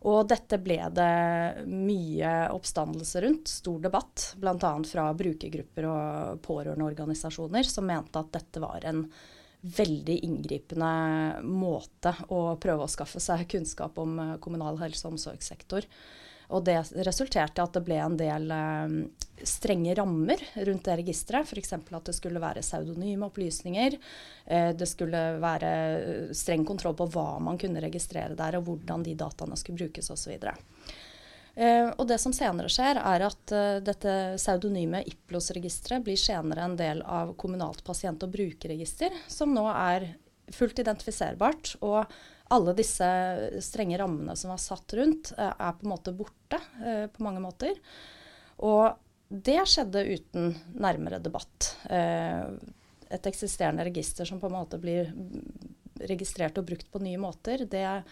Og 0.07 0.21
dette 0.31 0.61
ble 0.63 0.77
det 0.95 1.65
mye 1.67 2.29
oppstandelse 2.55 3.19
rundt, 3.25 3.51
stor 3.51 3.81
debatt, 3.83 4.29
bl.a. 4.39 4.71
fra 4.87 5.09
brukergrupper 5.11 5.87
og 5.89 6.39
pårørendeorganisasjoner, 6.45 7.67
som 7.67 7.87
mente 7.89 8.21
at 8.21 8.31
dette 8.37 8.63
var 8.63 8.87
en 8.87 9.03
veldig 9.61 10.19
inngripende 10.23 11.41
måte 11.43 12.13
å 12.31 12.55
prøve 12.61 12.85
å 12.85 12.91
skaffe 12.91 13.19
seg 13.23 13.47
kunnskap 13.51 13.97
om 13.99 14.19
eh, 14.19 14.35
kommunal 14.43 14.79
helse- 14.79 15.07
og 15.07 15.17
omsorgssektor. 15.17 15.87
Og 16.49 16.63
det 16.65 16.79
resulterte 17.05 17.61
i 17.61 17.63
at 17.63 17.75
det 17.75 17.83
ble 17.85 17.97
en 18.01 18.15
del 18.17 18.47
eh, 18.55 18.93
strenge 19.45 19.93
rammer 19.99 20.41
rundt 20.65 20.87
det 20.87 20.95
registeret. 21.03 21.45
F.eks. 21.45 21.75
at 21.75 22.09
det 22.09 22.15
skulle 22.17 22.41
være 22.41 22.63
pseudonyme 22.65 23.27
opplysninger. 23.27 23.99
Eh, 24.45 24.71
det 24.79 24.87
skulle 24.89 25.25
være 25.43 25.73
streng 26.37 26.65
kontroll 26.65 26.97
på 26.97 27.09
hva 27.13 27.27
man 27.43 27.59
kunne 27.61 27.83
registrere 27.83 28.39
der, 28.39 28.57
og 28.57 28.69
hvordan 28.69 29.05
de 29.05 29.17
dataene 29.19 29.59
skulle 29.59 29.83
brukes 29.83 30.09
osv. 30.15 30.39
Uh, 31.57 31.89
og 31.97 32.05
det 32.07 32.19
som 32.21 32.33
senere 32.35 32.69
skjer, 32.71 32.99
er 33.01 33.25
at 33.25 33.53
uh, 33.55 33.79
dette 33.83 34.15
pseudonyme 34.37 35.01
IPLOS-registeret 35.09 36.05
blir 36.05 36.19
senere 36.19 36.65
en 36.65 36.77
del 36.79 37.01
av 37.03 37.33
kommunalt 37.41 37.81
pasient- 37.87 38.23
og 38.23 38.31
brukerregister, 38.33 39.15
som 39.27 39.53
nå 39.55 39.65
er 39.71 40.11
fullt 40.55 40.79
identifiserbart. 40.83 41.75
Og 41.85 42.05
alle 42.53 42.73
disse 42.77 43.09
strenge 43.65 43.99
rammene 44.01 44.37
som 44.39 44.53
var 44.53 44.61
satt 44.61 44.95
rundt, 44.99 45.33
uh, 45.37 45.51
er 45.51 45.75
på 45.75 45.87
en 45.87 45.93
måte 45.95 46.15
borte 46.15 46.61
på 47.13 47.23
mange 47.25 47.41
måter. 47.43 47.77
Og 48.65 48.95
det 49.29 49.59
skjedde 49.69 50.07
uten 50.09 50.55
nærmere 50.73 51.19
debatt. 51.21 51.75
et 51.85 53.25
eksisterende 53.25 53.83
register 53.85 54.25
som 54.25 54.39
på 54.39 54.47
en 54.49 54.55
måte 54.55 54.77
blir 54.81 55.11
registrert 56.09 56.57
og 56.57 56.65
brukt 56.65 56.89
på 56.91 57.01
nye 57.03 57.17
måter, 57.21 57.65
det 57.69 57.83
er 57.85 58.03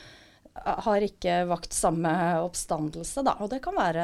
har 0.66 1.06
ikke 1.06 1.42
vakt 1.50 1.74
samme 1.74 2.12
oppstandelse, 2.42 3.24
da. 3.26 3.38
Og 3.44 3.52
det 3.54 3.62
kan 3.66 3.78
være 3.78 4.04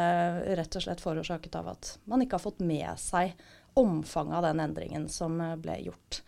rett 0.60 0.80
og 0.80 0.86
slett 0.86 1.04
forårsaket 1.04 1.58
av 1.60 1.74
at 1.76 1.96
man 2.10 2.24
ikke 2.24 2.38
har 2.40 2.46
fått 2.46 2.64
med 2.64 3.00
seg 3.02 3.34
omfanget 3.74 4.36
av 4.36 4.44
den 4.44 4.60
endringen 4.60 5.10
som 5.10 5.42
eh, 5.42 5.56
ble 5.56 5.80
gjort. 5.88 6.22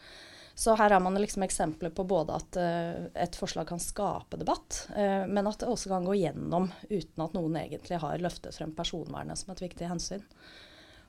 Så 0.57 0.75
her 0.79 0.89
har 0.89 0.99
man 0.99 1.19
liksom 1.19 1.43
eksempler 1.43 1.91
på 1.91 2.05
både 2.07 2.35
at 2.37 2.57
uh, 2.57 3.07
et 3.19 3.35
forslag 3.35 3.67
kan 3.67 3.81
skape 3.81 4.39
debatt, 4.39 4.85
uh, 4.95 5.25
men 5.27 5.49
at 5.49 5.59
det 5.59 5.67
også 5.67 5.91
kan 5.91 6.05
gå 6.07 6.15
gjennom 6.15 6.69
uten 6.87 7.23
at 7.25 7.35
noen 7.35 7.57
egentlig 7.59 7.99
har 7.99 8.23
løftet 8.23 8.55
frem 8.55 8.71
personvernet 8.77 9.35
som 9.35 9.51
et 9.51 9.65
viktig 9.65 9.89
hensyn. 9.89 10.23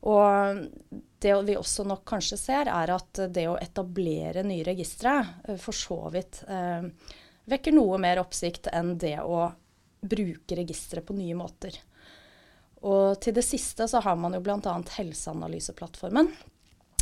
Og 0.07 0.67
det 1.23 1.37
vi 1.47 1.55
også 1.57 1.87
nok 1.87 2.03
kanskje 2.11 2.41
ser, 2.43 2.73
er 2.75 2.91
at 2.97 3.23
det 3.31 3.47
å 3.47 3.55
etablere 3.63 4.43
nye 4.43 4.67
registre 4.67 5.15
uh, 5.23 5.55
for 5.63 5.79
så 5.79 6.01
vidt 6.11 6.43
vekker 7.51 7.73
noe 7.77 7.99
mer 8.03 8.19
oppsikt 8.23 8.67
enn 8.75 8.97
det 8.99 9.19
å 9.23 9.53
bruke 10.07 10.57
registeret 10.59 11.07
på 11.07 11.17
nye 11.17 11.37
måter. 11.39 11.73
Og 12.87 13.21
til 13.23 13.35
det 13.35 13.45
siste 13.47 13.89
så 13.89 14.01
har 14.05 14.17
man 14.21 14.35
jo 14.37 14.41
bl.a. 14.45 14.75
Helseanalyseplattformen, 14.99 16.29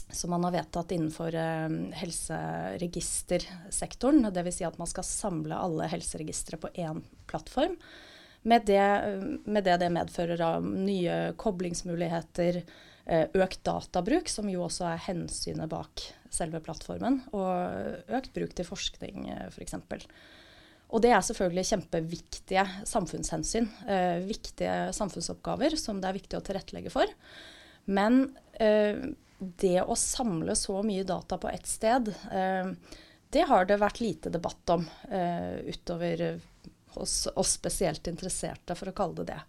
som 0.09 0.31
man 0.33 0.45
har 0.47 0.53
vedtatt 0.55 0.93
innenfor 0.95 1.31
eh, 1.35 1.71
helseregistersektoren. 2.01 4.31
Dvs. 4.31 4.57
Si 4.61 4.65
at 4.69 4.81
man 4.81 4.91
skal 4.91 5.05
samle 5.09 5.55
alle 5.59 5.85
helseregistre 5.93 6.57
på 6.63 6.69
én 6.79 6.99
plattform. 7.29 7.75
Med 8.45 8.61
det, 8.69 8.87
med 9.49 9.65
det, 9.65 9.77
det 9.81 9.91
medfører 9.93 10.41
av 10.45 10.67
nye 10.69 11.33
koblingsmuligheter, 11.41 12.63
eh, 13.05 13.27
økt 13.33 13.65
databruk, 13.65 14.29
som 14.29 14.49
jo 14.53 14.67
også 14.67 14.85
er 14.93 15.07
hensynet 15.09 15.69
bak 15.73 16.05
selve 16.35 16.61
plattformen, 16.65 17.23
og 17.33 18.15
økt 18.19 18.35
bruk 18.35 18.57
til 18.57 18.67
forskning 18.69 19.29
f.eks. 19.51 19.79
For 19.89 20.09
og 20.95 21.03
det 21.03 21.11
er 21.11 21.25
selvfølgelig 21.27 21.67
kjempeviktige 21.73 22.65
samfunnshensyn. 22.87 23.67
Eh, 23.91 24.21
viktige 24.29 24.93
samfunnsoppgaver 24.95 25.75
som 25.81 25.99
det 26.01 26.11
er 26.11 26.19
viktig 26.21 26.39
å 26.39 26.45
tilrettelegge 26.45 26.93
for. 26.95 27.11
Men 27.91 28.29
eh, 28.63 29.01
det 29.39 29.81
å 29.83 29.97
samle 29.99 30.55
så 30.59 30.79
mye 30.87 31.07
data 31.09 31.39
på 31.41 31.51
ett 31.51 31.67
sted, 31.67 32.13
eh, 32.31 32.71
det 33.35 33.47
har 33.51 33.67
det 33.67 33.81
vært 33.83 34.05
lite 34.05 34.31
debatt 34.31 34.71
om 34.77 34.87
eh, 35.11 35.67
utover 35.67 36.27
hos 36.95 37.25
oss 37.35 37.57
spesielt 37.57 38.07
interesserte, 38.07 38.77
for 38.79 38.93
å 38.93 38.95
kalle 38.95 39.25
det 39.25 39.33
det. 39.33 39.41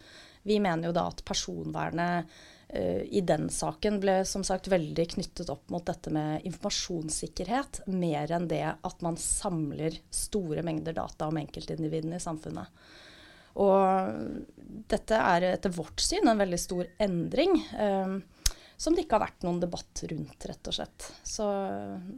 Vi 0.49 0.57
mener 0.61 0.89
jo 0.89 0.97
da 0.97 1.05
at 1.11 1.21
personvernet 1.27 2.25
Eh, 2.25 2.54
i 2.69 3.21
den 3.21 3.45
saken 3.53 3.99
ble 4.01 4.17
som 4.27 4.43
sagt 4.43 4.67
veldig 4.71 5.05
knyttet 5.13 5.51
opp 5.53 5.69
mot 5.71 5.85
dette 5.85 6.11
med 6.11 6.43
informasjonssikkerhet, 6.49 7.83
mer 7.93 8.33
enn 8.35 8.47
det 8.49 8.63
at 8.65 9.03
man 9.05 9.19
samler 9.21 9.99
store 10.09 10.63
mengder 10.65 10.97
data 10.97 11.29
om 11.29 11.37
enkeltindividene 11.39 12.17
i 12.17 12.23
samfunnet. 12.25 12.87
Og 13.61 14.89
dette 14.91 15.19
er 15.19 15.49
etter 15.53 15.71
vårt 15.77 16.01
syn 16.03 16.27
en 16.27 16.41
veldig 16.41 16.59
stor 16.59 16.89
endring. 17.05 17.55
Eh, 17.79 18.17
som 18.77 18.95
det 18.95 19.05
ikke 19.05 19.15
har 19.15 19.27
vært 19.29 19.45
noen 19.47 19.61
debatt 19.63 20.03
rundt, 20.11 20.47
rett 20.49 20.67
og 20.67 20.75
slett. 20.75 21.05
Så 21.23 21.45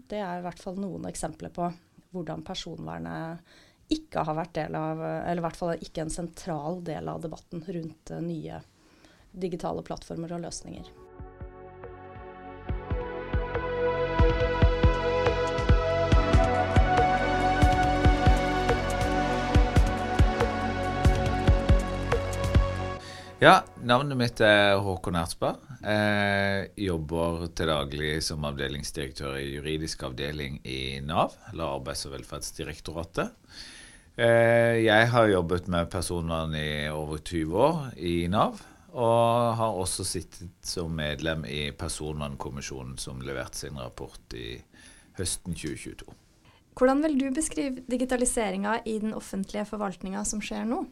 det 0.10 0.18
er 0.18 0.40
i 0.40 0.46
hvert 0.46 0.62
fall 0.62 0.80
noen 0.82 1.06
eksempler 1.10 1.54
på 1.54 1.70
hvordan 2.16 2.42
personvernet 2.48 3.54
ikke 3.94 4.24
har 4.26 4.36
vært 4.36 4.56
del 4.58 4.76
av, 4.76 5.04
eller 5.06 5.40
i 5.40 5.46
hvert 5.46 5.60
fall 5.60 5.86
ikke 5.86 6.04
en 6.04 6.12
sentral 6.12 6.82
del 6.84 7.08
av 7.08 7.22
debatten 7.24 7.62
rundt 7.62 8.12
nye 8.26 8.58
digitale 9.32 9.84
plattformer 9.86 10.38
og 10.38 10.46
løsninger. 10.48 10.88
Ja, 23.38 23.60
navnet 23.86 24.18
mitt 24.18 24.40
er 24.42 24.80
Håkon 24.82 25.16
Ertsberg. 25.20 25.62
Jeg 25.86 26.72
jobber 26.88 27.44
til 27.54 27.70
daglig 27.70 28.16
som 28.26 28.48
avdelingsdirektør 28.50 29.36
i 29.38 29.52
juridisk 29.52 30.02
avdeling 30.08 30.58
i 30.66 30.98
Nav, 31.06 31.36
eller 31.52 31.76
Arbeids- 31.76 32.08
og 32.10 32.16
velferdsdirektoratet. 32.16 33.30
Eh, 34.18 34.82
jeg 34.88 35.12
har 35.14 35.30
jobbet 35.30 35.70
med 35.70 35.92
personvern 35.94 36.56
i 36.58 36.90
over 36.90 37.22
20 37.22 37.62
år 37.62 37.78
i 38.02 38.16
Nav. 38.26 38.58
Og 38.94 39.58
har 39.60 39.80
også 39.82 40.06
sittet 40.08 40.54
som 40.64 40.94
medlem 40.96 41.44
i 41.50 41.72
Personvernkommisjonen, 41.76 42.96
som 42.98 43.20
leverte 43.22 43.66
sin 43.66 43.80
rapport 43.80 44.38
i 44.38 44.62
høsten 45.18 45.58
2022. 45.58 46.08
Hvordan 46.78 47.02
vil 47.04 47.18
du 47.20 47.28
beskrive 47.34 47.84
digitaliseringa 47.90 48.80
i 48.86 49.00
den 49.02 49.16
offentlige 49.18 49.66
forvaltninga 49.66 50.24
som 50.30 50.42
skjer 50.46 50.68
nå? 50.70 50.84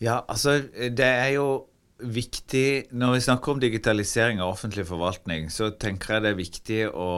Ja, 0.00 0.20
altså 0.26 0.58
det 0.72 1.06
er 1.06 1.34
jo 1.36 1.48
viktig 2.00 2.88
Når 2.96 3.10
vi 3.12 3.20
snakker 3.20 3.52
om 3.52 3.58
digitalisering 3.60 4.38
av 4.40 4.54
offentlig 4.54 4.86
forvaltning, 4.88 5.50
så 5.52 5.68
tenker 5.76 6.14
jeg 6.14 6.24
det 6.24 6.30
er 6.30 6.38
viktig 6.38 6.78
å 6.88 7.08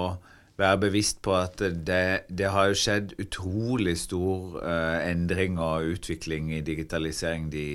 være 0.63 0.81
bevisst 0.87 1.21
på 1.25 1.35
at 1.37 1.61
det, 1.61 2.29
det 2.31 2.51
har 2.55 2.71
jo 2.71 2.79
skjedd 2.79 3.17
utrolig 3.23 3.97
stor 4.01 4.61
uh, 4.63 4.99
endring 5.05 5.59
og 5.61 5.97
utvikling 5.97 6.53
i 6.57 6.63
digitalisering 6.65 7.51
de 7.53 7.67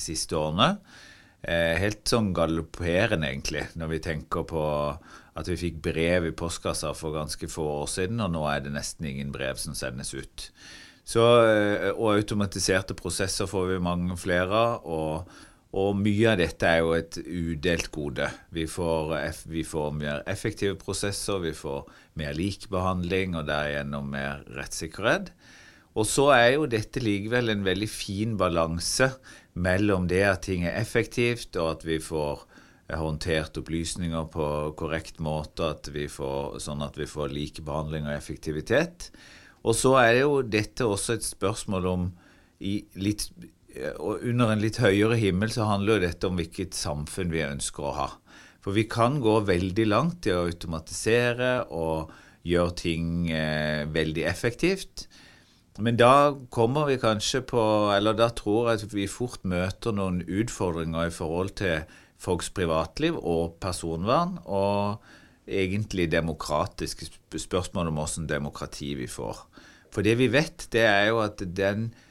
siste 0.00 0.36
årene. 0.38 0.74
Uh, 1.46 1.74
helt 1.78 2.02
sånn 2.10 2.32
galopperende, 2.36 3.30
egentlig, 3.30 3.68
når 3.78 3.94
vi 3.94 4.02
tenker 4.08 4.46
på 4.50 4.64
at 5.38 5.48
vi 5.48 5.58
fikk 5.60 5.78
brev 5.84 6.26
i 6.26 6.34
postkassa 6.34 6.90
for 6.98 7.14
ganske 7.14 7.50
få 7.50 7.66
år 7.84 7.90
siden, 7.92 8.22
og 8.24 8.34
nå 8.34 8.42
er 8.50 8.64
det 8.64 8.74
nesten 8.74 9.06
ingen 9.06 9.30
brev 9.34 9.60
som 9.62 9.76
sendes 9.78 10.10
ut. 10.16 10.48
Så, 11.08 11.22
uh, 11.22 11.90
og 11.94 12.16
automatiserte 12.16 12.98
prosesser 12.98 13.48
får 13.48 13.74
vi 13.74 13.84
mange 13.84 14.18
flere 14.20 14.64
av. 14.64 14.82
og 14.84 15.46
og 15.76 15.98
mye 16.00 16.30
av 16.30 16.38
dette 16.40 16.64
er 16.64 16.78
jo 16.80 16.94
et 16.96 17.18
udelt 17.20 17.90
gode. 17.92 18.28
Vi 18.56 18.64
får, 18.70 19.12
vi 19.52 19.64
får, 19.68 19.90
mer 19.92 20.22
effektive 20.30 20.78
prosesser, 20.80 21.42
vi 21.42 21.52
får 21.52 21.82
mer 22.16 22.36
likebehandling 22.36 23.36
og 23.36 23.50
derigjennom 23.50 24.08
mer 24.14 24.46
rettssikkerhet. 24.56 25.28
Og 25.98 26.06
så 26.08 26.30
er 26.32 26.46
jo 26.54 26.68
dette 26.70 27.02
likevel 27.02 27.52
en 27.52 27.66
veldig 27.66 27.88
fin 27.90 28.36
balanse 28.40 29.10
mellom 29.58 30.06
det 30.08 30.22
at 30.24 30.46
ting 30.46 30.64
er 30.64 30.78
effektivt, 30.80 31.56
og 31.58 31.74
at 31.76 31.84
vi 31.84 31.98
får 32.00 32.46
håndtert 32.96 33.58
opplysninger 33.60 34.30
på 34.32 34.46
korrekt 34.78 35.20
måte, 35.20 35.74
at 35.74 35.90
får, 35.92 36.62
sånn 36.64 36.80
at 36.86 36.96
vi 36.96 37.04
får 37.10 37.34
likebehandling 37.34 38.08
og 38.08 38.16
effektivitet. 38.16 39.10
Og 39.68 39.76
så 39.76 39.98
er 40.00 40.22
jo 40.22 40.40
dette 40.40 40.86
også 40.86 41.18
et 41.18 41.26
spørsmål 41.26 41.92
om 41.92 42.08
i 42.64 42.80
litt 42.96 43.28
og 43.98 44.24
under 44.26 44.52
en 44.52 44.62
litt 44.62 44.80
høyere 44.82 45.18
himmel 45.20 45.52
så 45.54 45.68
handler 45.68 45.98
jo 45.98 46.06
dette 46.06 46.28
om 46.30 46.38
hvilket 46.38 46.76
samfunn 46.76 47.32
vi 47.32 47.44
ønsker 47.46 47.84
å 47.84 47.96
ha. 47.96 48.08
For 48.64 48.76
vi 48.76 48.88
kan 48.90 49.20
gå 49.22 49.38
veldig 49.48 49.86
langt 49.88 50.26
i 50.28 50.34
å 50.34 50.46
automatisere 50.48 51.52
og 51.74 52.10
gjøre 52.48 52.74
ting 52.80 53.30
eh, 53.32 53.86
veldig 53.90 54.24
effektivt. 54.28 55.06
Men 55.78 55.98
da 55.98 56.34
kommer 56.50 56.88
vi 56.88 56.96
kanskje 56.98 57.44
på 57.46 57.62
Eller 57.94 58.16
da 58.18 58.32
tror 58.34 58.72
jeg 58.72 58.88
at 58.88 58.94
vi 58.96 59.04
fort 59.06 59.44
møter 59.46 59.94
noen 59.94 60.24
utfordringer 60.26 61.06
i 61.06 61.14
forhold 61.14 61.54
til 61.60 61.86
folks 62.18 62.50
privatliv 62.50 63.14
og 63.14 63.60
personvern, 63.62 64.40
og 64.42 64.98
egentlig 65.46 66.08
demokratiske 66.10 67.06
spørsmål 67.38 67.92
om 67.92 68.00
åssen 68.02 68.26
demokrati 68.26 68.96
vi 68.98 69.06
får. 69.06 69.44
For 69.94 70.02
det 70.02 70.16
vi 70.18 70.26
vet, 70.32 70.66
det 70.74 70.82
er 70.82 71.12
jo 71.12 71.22
at 71.22 71.40
den 71.56 71.92
eh, 71.94 72.07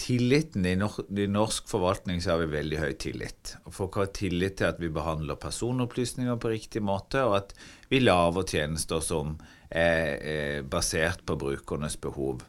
tilliten 0.00 0.64
i, 0.64 0.74
nor 0.80 0.94
norsk 1.28 1.66
forvaltning 1.68 2.22
så 2.24 2.32
har 2.32 2.42
vi 2.42 2.52
veldig 2.54 2.78
høy 2.80 2.92
tillit. 3.00 3.54
Og 3.68 3.74
folk 3.76 3.98
har 4.00 4.12
tillit 4.16 4.56
til 4.60 4.70
at 4.70 4.78
vi 4.80 4.88
behandler 4.92 5.36
personopplysninger 5.40 6.38
på 6.40 6.52
riktig 6.54 6.82
måte, 6.82 7.24
og 7.28 7.36
at 7.42 7.52
vi 7.90 8.00
lager 8.00 8.46
tjenester 8.48 9.04
som 9.04 9.36
er, 9.68 10.16
er 10.16 10.62
basert 10.64 11.24
på 11.28 11.36
brukernes 11.36 11.98
behov. 12.00 12.46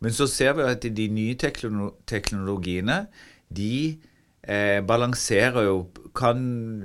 Men 0.00 0.14
så 0.16 0.28
ser 0.30 0.54
vi 0.56 0.68
at 0.68 0.86
de 0.96 1.08
nye 1.12 1.36
teknologiene 1.36 3.02
de 3.50 3.98
eh, 4.46 4.80
balanserer 4.86 5.66
jo 5.66 5.82
kan 6.16 6.40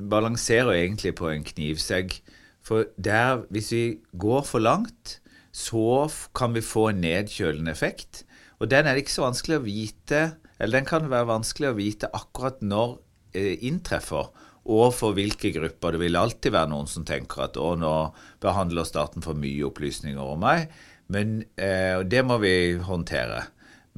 balansere 0.09 0.75
egentlig 0.81 1.15
på 1.15 1.29
en 1.31 1.45
knivsegg. 1.45 2.17
For 2.65 2.89
der, 2.97 3.45
hvis 3.53 3.71
vi 3.71 3.85
går 4.17 4.41
for 4.43 4.59
langt, 4.59 5.19
så 5.53 6.09
kan 6.35 6.55
vi 6.55 6.65
få 6.65 6.89
en 6.89 7.03
nedkjølende 7.05 7.71
effekt. 7.71 8.25
Og 8.59 8.71
den 8.71 8.88
er 8.88 8.95
det 8.95 9.05
ikke 9.05 9.17
så 9.17 9.25
vanskelig 9.27 9.59
å 9.59 9.65
vite, 9.65 10.21
eller 10.59 10.79
den 10.79 10.88
kan 10.88 11.09
være 11.12 11.31
vanskelig 11.33 11.71
å 11.71 11.77
vite 11.77 12.12
akkurat 12.15 12.62
når 12.63 12.97
eh, 13.35 13.55
inntreffer, 13.67 14.31
og 14.65 14.88
for 14.97 15.13
hvilke 15.17 15.51
grupper. 15.53 15.93
Det 15.93 16.01
vil 16.01 16.17
alltid 16.17 16.55
være 16.55 16.71
noen 16.71 16.89
som 16.89 17.05
tenker 17.05 17.45
at 17.45 17.59
å, 17.62 17.75
nå 17.77 17.93
behandler 18.41 18.88
staten 18.88 19.25
for 19.25 19.38
mye 19.38 19.67
opplysninger 19.67 20.21
om 20.24 20.41
meg. 20.41 20.71
Men 21.13 21.43
eh, 21.62 22.01
det 22.01 22.24
må 22.25 22.39
vi 22.41 22.55
håndtere. 22.81 23.43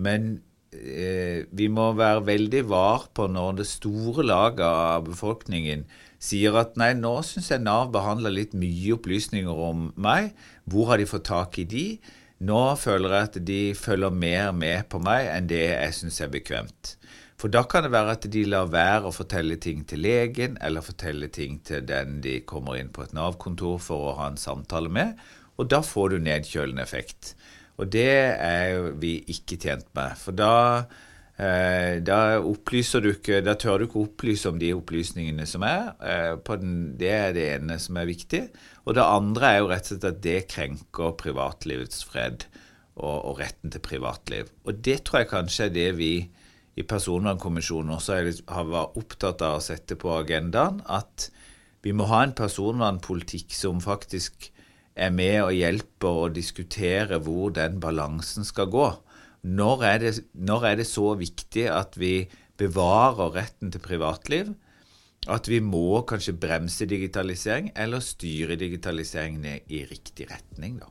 Men 0.04 0.42
eh, 0.76 1.48
vi 1.56 1.70
må 1.72 1.94
være 1.96 2.26
veldig 2.28 2.66
var 2.68 3.08
på 3.16 3.30
når 3.32 3.62
det 3.62 3.70
store 3.70 4.28
laget 4.28 4.68
av 4.68 5.08
befolkningen 5.08 5.88
sier 6.20 6.56
at 6.60 6.76
nei, 6.82 6.92
nå 6.98 7.14
syns 7.26 7.52
jeg 7.54 7.64
Nav 7.64 7.92
behandler 7.94 8.34
litt 8.34 8.56
mye 8.58 8.96
opplysninger 8.98 9.64
om 9.70 9.90
meg. 9.96 10.34
Hvor 10.66 10.92
har 10.92 11.00
de 11.00 11.10
fått 11.10 11.30
tak 11.30 11.60
i 11.62 11.68
de? 11.70 11.86
Nå 12.38 12.62
føler 12.78 13.14
jeg 13.16 13.28
at 13.28 13.38
de 13.48 13.62
følger 13.74 14.14
mer 14.14 14.52
med 14.54 14.86
på 14.92 15.00
meg 15.02 15.26
enn 15.32 15.48
det 15.50 15.64
jeg 15.64 15.96
syns 15.98 16.20
er 16.22 16.30
bekvemt. 16.34 16.94
For 17.38 17.54
da 17.54 17.64
kan 17.70 17.86
det 17.86 17.94
være 17.94 18.14
at 18.18 18.28
de 18.34 18.44
lar 18.50 18.70
være 18.74 19.10
å 19.10 19.14
fortelle 19.14 19.58
ting 19.62 19.84
til 19.90 20.02
legen, 20.06 20.58
eller 20.62 20.86
fortelle 20.86 21.30
ting 21.34 21.60
til 21.66 21.86
den 21.86 22.20
de 22.22 22.40
kommer 22.50 22.78
inn 22.78 22.90
på 22.94 23.06
et 23.06 23.14
Nav-kontor 23.14 23.78
for 23.82 24.10
å 24.10 24.16
ha 24.20 24.30
en 24.32 24.42
samtale 24.42 24.90
med, 24.90 25.18
og 25.58 25.70
da 25.70 25.84
får 25.86 26.14
du 26.14 26.18
nedkjølende 26.26 26.82
effekt. 26.86 27.36
Og 27.78 27.90
det 27.94 28.10
er 28.42 28.94
vi 28.98 29.20
ikke 29.34 29.58
tjent 29.62 29.90
med. 29.98 30.18
For 30.18 30.34
da 30.34 30.86
da 31.38 32.40
opplyser 32.42 33.04
du 33.04 33.12
ikke 33.12 33.44
Da 33.46 33.54
tør 33.54 33.78
du 33.78 33.84
ikke 33.86 34.00
opplyse 34.08 34.50
om 34.50 34.58
de 34.58 34.72
opplysningene 34.74 35.46
som 35.46 35.66
er. 35.68 35.92
Eh, 36.02 36.34
den, 36.58 36.96
det 36.98 37.12
er 37.14 37.36
det 37.36 37.46
ene 37.60 37.78
som 37.82 38.00
er 38.02 38.10
viktig. 38.10 38.48
Og 38.86 38.98
det 38.98 39.06
andre 39.06 39.52
er 39.52 39.60
jo 39.62 39.70
rett 39.70 39.86
og 39.86 39.92
slett 39.92 40.08
at 40.10 40.24
det 40.24 40.40
krenker 40.50 41.14
privatlivets 41.20 42.02
fred 42.10 42.48
og, 42.98 43.18
og 43.30 43.40
retten 43.44 43.74
til 43.74 43.86
privatliv. 43.86 44.50
Og 44.66 44.82
det 44.82 45.04
tror 45.06 45.22
jeg 45.22 45.32
kanskje 45.36 45.70
er 45.70 45.78
det 45.78 45.90
vi 46.00 46.12
i 46.78 46.86
Personvernkommisjonen 46.86 47.96
også 47.96 48.18
har 48.54 48.68
vært 48.70 48.98
opptatt 49.00 49.42
av 49.46 49.58
å 49.58 49.64
sette 49.66 49.98
på 49.98 50.12
agendaen. 50.14 50.82
At 50.86 51.30
vi 51.86 51.94
må 51.94 52.10
ha 52.10 52.24
en 52.26 52.36
personvernpolitikk 52.38 53.54
som 53.54 53.82
faktisk 53.82 54.52
er 54.98 55.14
med 55.14 55.40
og 55.44 55.54
hjelper 55.54 56.24
å 56.24 56.30
diskutere 56.34 57.20
hvor 57.22 57.54
den 57.54 57.78
balansen 57.82 58.46
skal 58.46 58.70
gå. 58.74 58.88
Når 59.44 59.84
er, 59.86 59.98
det, 60.02 60.14
når 60.34 60.66
er 60.66 60.80
det 60.80 60.88
så 60.90 61.14
viktig 61.20 61.68
at 61.70 61.98
vi 62.00 62.28
bevarer 62.58 63.36
retten 63.38 63.72
til 63.72 63.84
privatliv? 63.84 64.54
At 65.28 65.50
vi 65.52 65.60
må 65.60 66.02
kanskje 66.08 66.38
bremse 66.40 66.88
digitalisering, 66.88 67.72
eller 67.76 68.00
styre 68.04 68.56
digitaliseringen 68.56 69.46
i 69.68 69.84
riktig 69.90 70.30
retning, 70.32 70.80
da? 70.80 70.88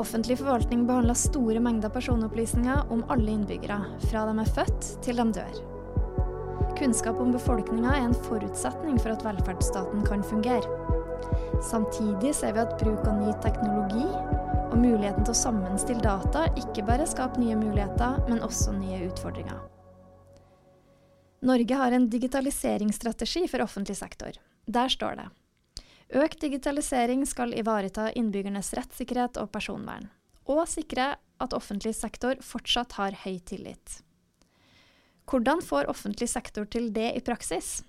Offentlig 0.00 0.38
forvaltning 0.40 0.86
behandler 0.88 1.18
store 1.18 1.60
mengder 1.60 1.92
personopplysninger 1.92 2.88
om 2.94 3.02
alle 3.12 3.34
innbyggere, 3.34 3.82
fra 4.08 4.24
de 4.30 4.40
er 4.40 4.54
født 4.56 4.86
til 5.04 5.20
de 5.20 5.26
dør. 5.36 5.60
Kunnskap 6.78 7.18
om 7.20 7.34
befolkninga 7.34 7.92
er 7.92 8.06
en 8.06 8.16
forutsetning 8.24 8.96
for 9.02 9.12
at 9.12 9.26
velferdsstaten 9.26 10.06
kan 10.06 10.24
fungere. 10.24 10.99
Samtidig 11.64 12.34
ser 12.36 12.54
vi 12.56 12.62
at 12.62 12.76
bruk 12.80 13.04
av 13.08 13.18
ny 13.20 13.32
teknologi 13.44 14.06
og 14.70 14.76
muligheten 14.78 15.26
til 15.26 15.34
å 15.34 15.40
sammenstille 15.40 16.04
data 16.04 16.46
ikke 16.60 16.86
bare 16.86 17.08
skaper 17.08 17.42
nye 17.42 17.58
muligheter, 17.58 18.22
men 18.30 18.42
også 18.46 18.74
nye 18.76 19.02
utfordringer. 19.08 19.58
Norge 21.40 21.76
har 21.76 21.96
en 21.96 22.08
digitaliseringsstrategi 22.12 23.46
for 23.48 23.64
offentlig 23.64 23.96
sektor. 23.96 24.36
Der 24.68 24.92
står 24.92 25.16
det 25.22 25.28
Økt 26.20 26.40
digitalisering 26.42 27.22
skal 27.28 27.54
ivareta 27.54 28.08
innbyggernes 28.18 28.72
rettssikkerhet 28.74 29.38
og 29.38 29.52
personvern, 29.54 30.08
og 30.50 30.64
sikre 30.68 31.12
at 31.40 31.54
offentlig 31.54 31.94
sektor 31.94 32.40
fortsatt 32.42 32.96
har 32.98 33.14
høy 33.22 33.38
tillit. 33.46 34.00
Hvordan 35.30 35.62
får 35.62 35.86
offentlig 35.86 36.26
sektor 36.32 36.66
til 36.66 36.90
det 36.92 37.12
i 37.14 37.22
praksis? 37.22 37.80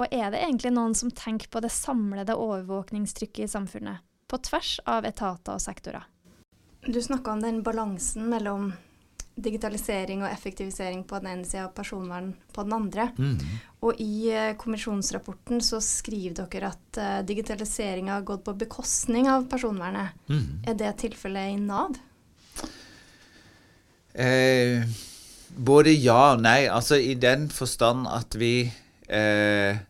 Og 0.00 0.06
er 0.08 0.30
det 0.32 0.40
egentlig 0.40 0.72
noen 0.72 0.94
som 0.96 1.12
tenker 1.12 1.50
på 1.52 1.60
det 1.60 1.72
samlede 1.74 2.36
overvåkningstrykket 2.40 3.44
i 3.44 3.50
samfunnet, 3.52 4.00
på 4.30 4.38
tvers 4.46 4.78
av 4.88 5.04
etater 5.04 5.58
og 5.58 5.60
sektorer? 5.62 6.06
Du 6.86 6.96
snakka 7.04 7.34
om 7.34 7.42
den 7.44 7.60
balansen 7.60 8.30
mellom 8.32 8.70
digitalisering 9.40 10.22
og 10.24 10.30
effektivisering 10.30 11.02
på 11.08 11.20
den 11.20 11.30
ene 11.34 11.48
sida 11.48 11.66
og 11.68 11.74
personvern 11.76 12.32
på 12.52 12.64
den 12.64 12.74
andre. 12.76 13.10
Mm. 13.16 13.36
Og 13.84 14.00
i 14.00 14.32
uh, 14.32 14.54
kommisjonsrapporten 14.60 15.60
så 15.64 15.80
skriver 15.84 16.48
dere 16.48 16.72
at 16.72 17.00
uh, 17.00 17.20
digitaliseringa 17.28 18.16
har 18.18 18.26
gått 18.28 18.44
på 18.48 18.56
bekostning 18.64 19.28
av 19.32 19.46
personvernet. 19.52 20.16
Mm. 20.32 20.64
Er 20.72 20.80
det 20.80 20.94
tilfellet 21.04 21.54
i 21.54 21.60
Nav? 21.60 22.00
Eh, 24.10 24.82
både 25.56 25.94
ja 25.94 26.32
og 26.34 26.42
nei. 26.44 26.64
Altså 26.68 26.98
i 27.00 27.14
den 27.20 27.48
forstand 27.52 28.08
at 28.10 28.36
vi 28.40 28.54
eh, 29.06 29.80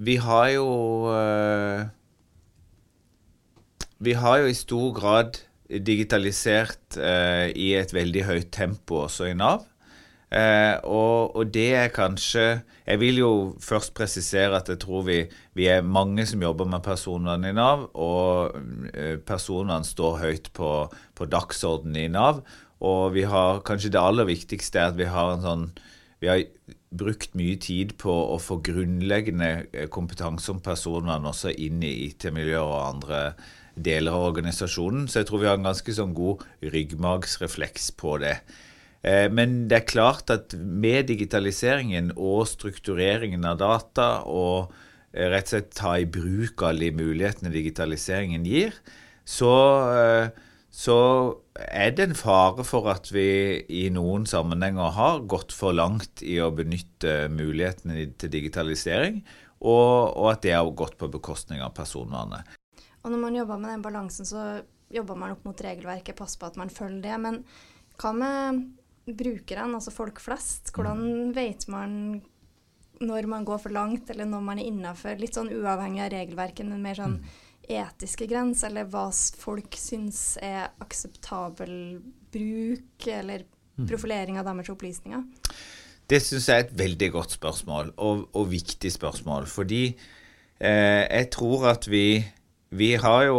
vi 0.00 0.16
har 0.16 0.48
jo 0.54 0.66
uh, 1.12 1.84
Vi 4.00 4.14
har 4.16 4.38
jo 4.40 4.48
i 4.48 4.56
stor 4.56 4.92
grad 4.96 5.42
digitalisert 5.68 6.96
uh, 6.96 7.52
i 7.52 7.74
et 7.76 7.92
veldig 7.94 8.24
høyt 8.26 8.48
tempo 8.50 9.04
også 9.04 9.28
i 9.30 9.36
Nav. 9.36 9.66
Uh, 10.30 10.78
og, 10.86 11.36
og, 11.36 11.48
det 11.50 11.74
er 11.74 11.88
kanskje 11.90 12.62
Jeg 12.86 13.00
vil 13.02 13.18
jo 13.18 13.30
først 13.60 13.92
presisere 13.98 14.54
at 14.56 14.68
jeg 14.70 14.78
tror 14.78 15.02
vi, 15.08 15.24
vi 15.58 15.66
er 15.66 15.82
mange 15.82 16.22
som 16.26 16.42
jobber 16.42 16.70
med 16.70 16.84
personvern 16.86 17.44
i 17.44 17.52
Nav, 17.52 17.88
og 17.94 18.56
personvern 19.26 19.84
står 19.84 20.18
høyt 20.22 20.50
på, 20.54 20.88
på 21.14 21.26
dagsordenen 21.26 21.98
i 21.98 22.08
Nav. 22.08 22.44
Og 22.80 23.12
vi 23.14 23.26
har 23.28 23.60
kanskje 23.66 23.92
det 23.92 24.00
aller 24.00 24.24
viktigste 24.30 24.80
er 24.80 24.94
at 24.94 24.98
vi 24.98 25.10
har 25.10 25.34
en 25.34 25.44
sånn 25.44 25.66
vi 26.20 26.28
har 26.28 26.42
brukt 26.90 27.36
mye 27.38 27.54
tid 27.62 27.94
på 28.02 28.10
å 28.34 28.38
få 28.42 28.58
grunnleggende 28.66 29.50
eh, 29.70 29.86
kompetanse 29.92 30.50
om 30.50 30.62
personvern 30.64 31.28
også 31.30 31.52
inn 31.54 31.84
i 31.86 31.92
IT-miljøer 32.08 32.66
og 32.66 32.86
andre 32.88 33.20
deler 33.78 34.16
av 34.16 34.26
organisasjonen. 34.32 35.06
Så 35.06 35.20
jeg 35.20 35.30
tror 35.30 35.44
vi 35.44 35.48
har 35.50 35.60
en 35.60 35.68
ganske 35.68 35.94
sånn 35.94 36.16
god 36.16 36.42
ryggmargsrefleks 36.74 37.92
på 38.00 38.16
det. 38.24 38.40
Eh, 39.06 39.28
men 39.30 39.64
det 39.70 39.78
er 39.78 39.92
klart 39.92 40.34
at 40.34 40.56
med 40.58 41.06
digitaliseringen 41.12 42.10
og 42.16 42.42
struktureringen 42.50 43.46
av 43.46 43.62
data 43.62 44.10
og 44.26 44.74
eh, 45.14 45.30
rett 45.30 45.46
og 45.46 45.54
slett 45.54 45.72
ta 45.78 45.94
i 45.96 46.10
bruk 46.10 46.66
alle 46.66 46.88
de 46.90 47.04
mulighetene 47.04 47.54
digitaliseringen 47.54 48.46
gir, 48.50 48.74
så 49.22 49.54
så 50.70 50.96
er 51.58 51.90
det 51.96 52.04
en 52.04 52.16
fare 52.18 52.62
for 52.66 52.86
at 52.92 53.10
vi 53.10 53.58
i 53.74 53.88
noen 53.90 54.22
sammenhenger 54.30 54.94
har 54.94 55.24
gått 55.30 55.52
for 55.54 55.74
langt 55.74 56.22
i 56.22 56.38
å 56.38 56.52
benytte 56.54 57.26
mulighetene 57.34 58.06
til 58.20 58.30
digitalisering, 58.30 59.18
og, 59.60 60.14
og 60.14 60.30
at 60.30 60.46
det 60.46 60.54
har 60.54 60.70
gått 60.78 60.96
på 61.00 61.10
bekostning 61.10 61.60
av 61.60 61.74
personvernet. 61.76 62.46
Og 63.02 63.10
når 63.10 63.22
man 63.24 63.40
jobber 63.40 63.60
med 63.60 63.74
den 63.74 63.84
balansen, 63.84 64.28
så 64.28 64.62
jobber 64.94 65.18
man 65.18 65.34
opp 65.34 65.42
mot 65.48 65.64
regelverket, 65.66 66.16
passer 66.16 66.40
på 66.40 66.52
at 66.52 66.58
man 66.60 66.70
følger 66.72 67.02
det. 67.02 67.18
Men 67.26 67.42
hva 68.00 68.14
med 68.14 68.64
brukerne, 69.10 69.74
altså 69.74 69.92
folk 69.92 70.22
flest? 70.22 70.70
Hvordan 70.76 71.02
mm. 71.02 71.36
vet 71.36 71.66
man 71.72 71.92
når 73.00 73.26
man 73.32 73.46
går 73.48 73.62
for 73.62 73.74
langt, 73.74 74.10
eller 74.12 74.28
når 74.28 74.42
man 74.44 74.60
er 74.60 74.70
innafor? 74.70 75.18
Litt 75.18 75.36
sånn 75.36 75.50
uavhengig 75.50 76.04
av 76.06 76.12
regelverket, 76.14 76.68
men 76.68 76.84
mer 76.84 77.00
sånn 77.00 77.18
mm 77.18 77.46
etiske 77.70 78.26
grenser, 78.30 78.70
eller 78.70 78.88
hva 78.90 79.08
folk 79.12 79.76
syns 79.78 80.38
er 80.42 80.72
akseptabel 80.82 81.74
bruk, 82.32 83.06
eller 83.06 83.44
mm. 83.44 83.86
profilering 83.90 84.40
av 84.40 84.48
deres 84.50 84.72
opplysninger? 84.72 85.22
Det 86.10 86.18
syns 86.24 86.48
jeg 86.50 86.58
er 86.58 86.66
et 86.66 86.76
veldig 86.78 87.10
godt 87.14 87.36
spørsmål, 87.38 87.94
og, 88.02 88.26
og 88.34 88.50
viktig 88.50 88.90
spørsmål. 88.92 89.46
Fordi 89.50 89.84
eh, 89.90 91.04
jeg 91.06 91.30
tror 91.36 91.70
at 91.76 91.86
vi 91.90 92.22
vi 92.70 92.92
har 92.94 93.24
jo 93.26 93.38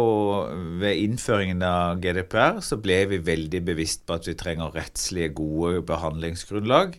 Ved 0.80 0.98
innføringen 1.06 1.62
av 1.64 2.00
GDPR 2.04 2.60
så 2.60 2.76
ble 2.76 2.98
vi 3.08 3.20
veldig 3.24 3.62
bevisst 3.64 4.04
på 4.04 4.18
at 4.18 4.28
vi 4.28 4.36
trenger 4.36 4.74
rettslige, 4.76 5.32
gode 5.38 5.80
behandlingsgrunnlag. 5.88 6.98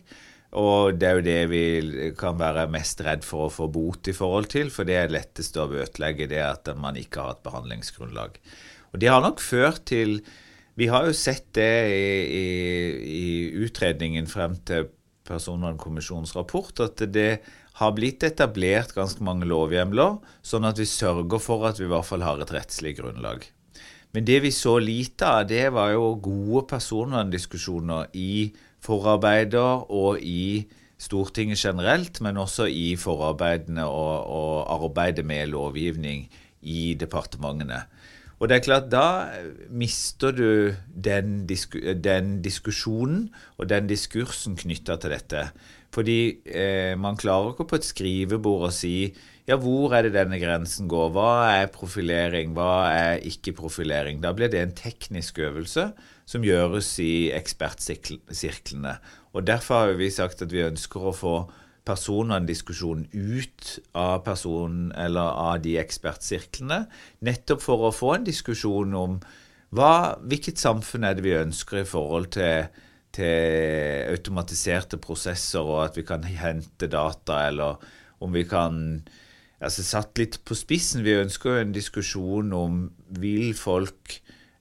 Og 0.54 0.98
det 1.00 1.08
er 1.08 1.18
jo 1.18 1.24
det 1.26 1.40
vi 1.50 1.64
kan 2.18 2.38
være 2.38 2.68
mest 2.70 3.02
redd 3.02 3.24
for 3.26 3.48
å 3.48 3.52
få 3.52 3.66
bot 3.72 4.10
i 4.10 4.14
forhold 4.14 4.48
til, 4.52 4.70
for 4.70 4.86
det 4.86 4.98
er 5.00 5.14
lettest 5.14 5.58
å 5.58 5.66
bøtelegge 5.70 6.28
det 6.30 6.42
at 6.44 6.70
man 6.78 6.98
ikke 7.00 7.24
har 7.24 7.36
et 7.36 7.46
behandlingsgrunnlag. 7.46 8.38
Og 8.94 9.02
det 9.02 9.10
har 9.10 9.24
nok 9.24 9.42
ført 9.42 9.86
til 9.90 10.20
Vi 10.74 10.88
har 10.90 11.04
jo 11.06 11.14
sett 11.14 11.52
det 11.54 11.86
i, 11.86 12.06
i, 12.34 12.46
i 13.06 13.26
utredningen 13.62 14.26
frem 14.26 14.56
til 14.66 14.88
Personvernkommisjonens 15.24 16.34
rapport, 16.36 16.80
at 16.82 16.98
det 17.14 17.38
har 17.78 17.92
blitt 17.94 18.26
etablert 18.26 18.90
ganske 18.92 19.22
mange 19.24 19.46
lovhjemler, 19.48 20.18
sånn 20.42 20.66
at 20.66 20.78
vi 20.82 20.86
sørger 20.90 21.40
for 21.40 21.64
at 21.70 21.78
vi 21.78 21.86
i 21.86 21.92
hvert 21.92 22.08
fall 22.08 22.26
har 22.26 22.42
et 22.42 22.52
rettslig 22.54 22.96
grunnlag. 22.98 23.46
Men 24.14 24.26
det 24.26 24.40
vi 24.44 24.52
så 24.54 24.76
lite 24.78 25.26
av, 25.26 25.46
det 25.50 25.64
var 25.74 25.94
jo 25.94 26.12
gode 26.22 26.66
personverndiskusjoner 26.70 28.12
i 28.14 28.52
forarbeider 28.84 29.90
og 29.90 30.20
i 30.20 30.64
Stortinget 31.00 31.58
generelt, 31.58 32.20
men 32.20 32.36
også 32.38 32.68
i 32.70 32.94
forarbeidene 32.96 33.84
og, 33.84 34.26
og 34.30 34.74
arbeidet 34.76 35.24
med 35.26 35.50
lovgivning 35.52 36.28
i 36.62 36.94
departementene. 37.00 37.82
Og 38.38 38.48
det 38.50 38.56
er 38.56 38.64
klart, 38.64 38.88
da 38.92 39.04
mister 39.70 40.34
du 40.34 40.74
den, 41.04 41.46
disku, 41.46 41.78
den 41.78 42.42
diskusjonen 42.42 43.28
og 43.58 43.68
den 43.70 43.86
diskursen 43.88 44.56
knytta 44.58 44.96
til 45.00 45.14
dette. 45.14 45.46
Fordi 45.94 46.18
eh, 46.44 46.94
man 46.98 47.16
klarer 47.16 47.52
ikke 47.52 47.68
på 47.70 47.78
et 47.78 47.86
skrivebord 47.86 48.68
å 48.68 48.74
si 48.74 49.14
ja, 49.48 49.58
hvor 49.60 49.92
er 49.92 50.06
det 50.06 50.14
denne 50.14 50.38
grensen 50.40 50.88
går? 50.88 51.10
Hva 51.12 51.32
er 51.58 51.72
profilering? 51.72 52.54
Hva 52.56 52.88
er 52.94 53.24
ikke-profilering? 53.28 54.22
Da 54.24 54.32
blir 54.36 54.48
det 54.52 54.62
en 54.62 54.76
teknisk 54.76 55.42
øvelse 55.44 55.90
som 56.24 56.46
gjøres 56.46 56.94
i 57.04 57.28
ekspertsirklene. 57.36 58.96
Og 59.34 59.44
Derfor 59.46 59.74
har 59.74 59.98
vi 59.98 60.08
sagt 60.14 60.40
at 60.42 60.52
vi 60.52 60.64
ønsker 60.64 61.10
å 61.10 61.12
få 61.12 61.36
personverndiskusjonen 61.84 63.10
ut 63.12 63.74
av 63.92 64.22
personen 64.24 64.88
eller 64.96 65.36
av 65.44 65.58
de 65.64 65.74
ekspertsirklene, 65.76 66.86
nettopp 67.28 67.60
for 67.60 67.84
å 67.84 67.92
få 67.92 68.14
en 68.14 68.24
diskusjon 68.24 68.94
om 68.96 69.18
hva, 69.74 70.16
hvilket 70.24 70.62
samfunn 70.62 71.04
er 71.04 71.18
det 71.18 71.26
vi 71.26 71.34
ønsker 71.36 71.82
i 71.82 71.88
forhold 71.88 72.30
til, 72.38 72.70
til 73.12 74.14
automatiserte 74.14 74.96
prosesser, 75.02 75.60
og 75.60 75.82
at 75.90 75.98
vi 75.98 76.06
kan 76.08 76.24
hente 76.24 76.88
data, 76.88 77.42
eller 77.50 77.84
om 78.24 78.32
vi 78.32 78.46
kan 78.48 79.02
altså 79.64 79.84
Satt 79.86 80.20
litt 80.20 80.40
på 80.46 80.56
spissen, 80.58 81.04
vi 81.06 81.16
ønsker 81.16 81.50
jo 81.50 81.64
en 81.64 81.74
diskusjon 81.74 82.52
om 82.56 82.78
vil 83.20 83.52
folk 83.56 84.18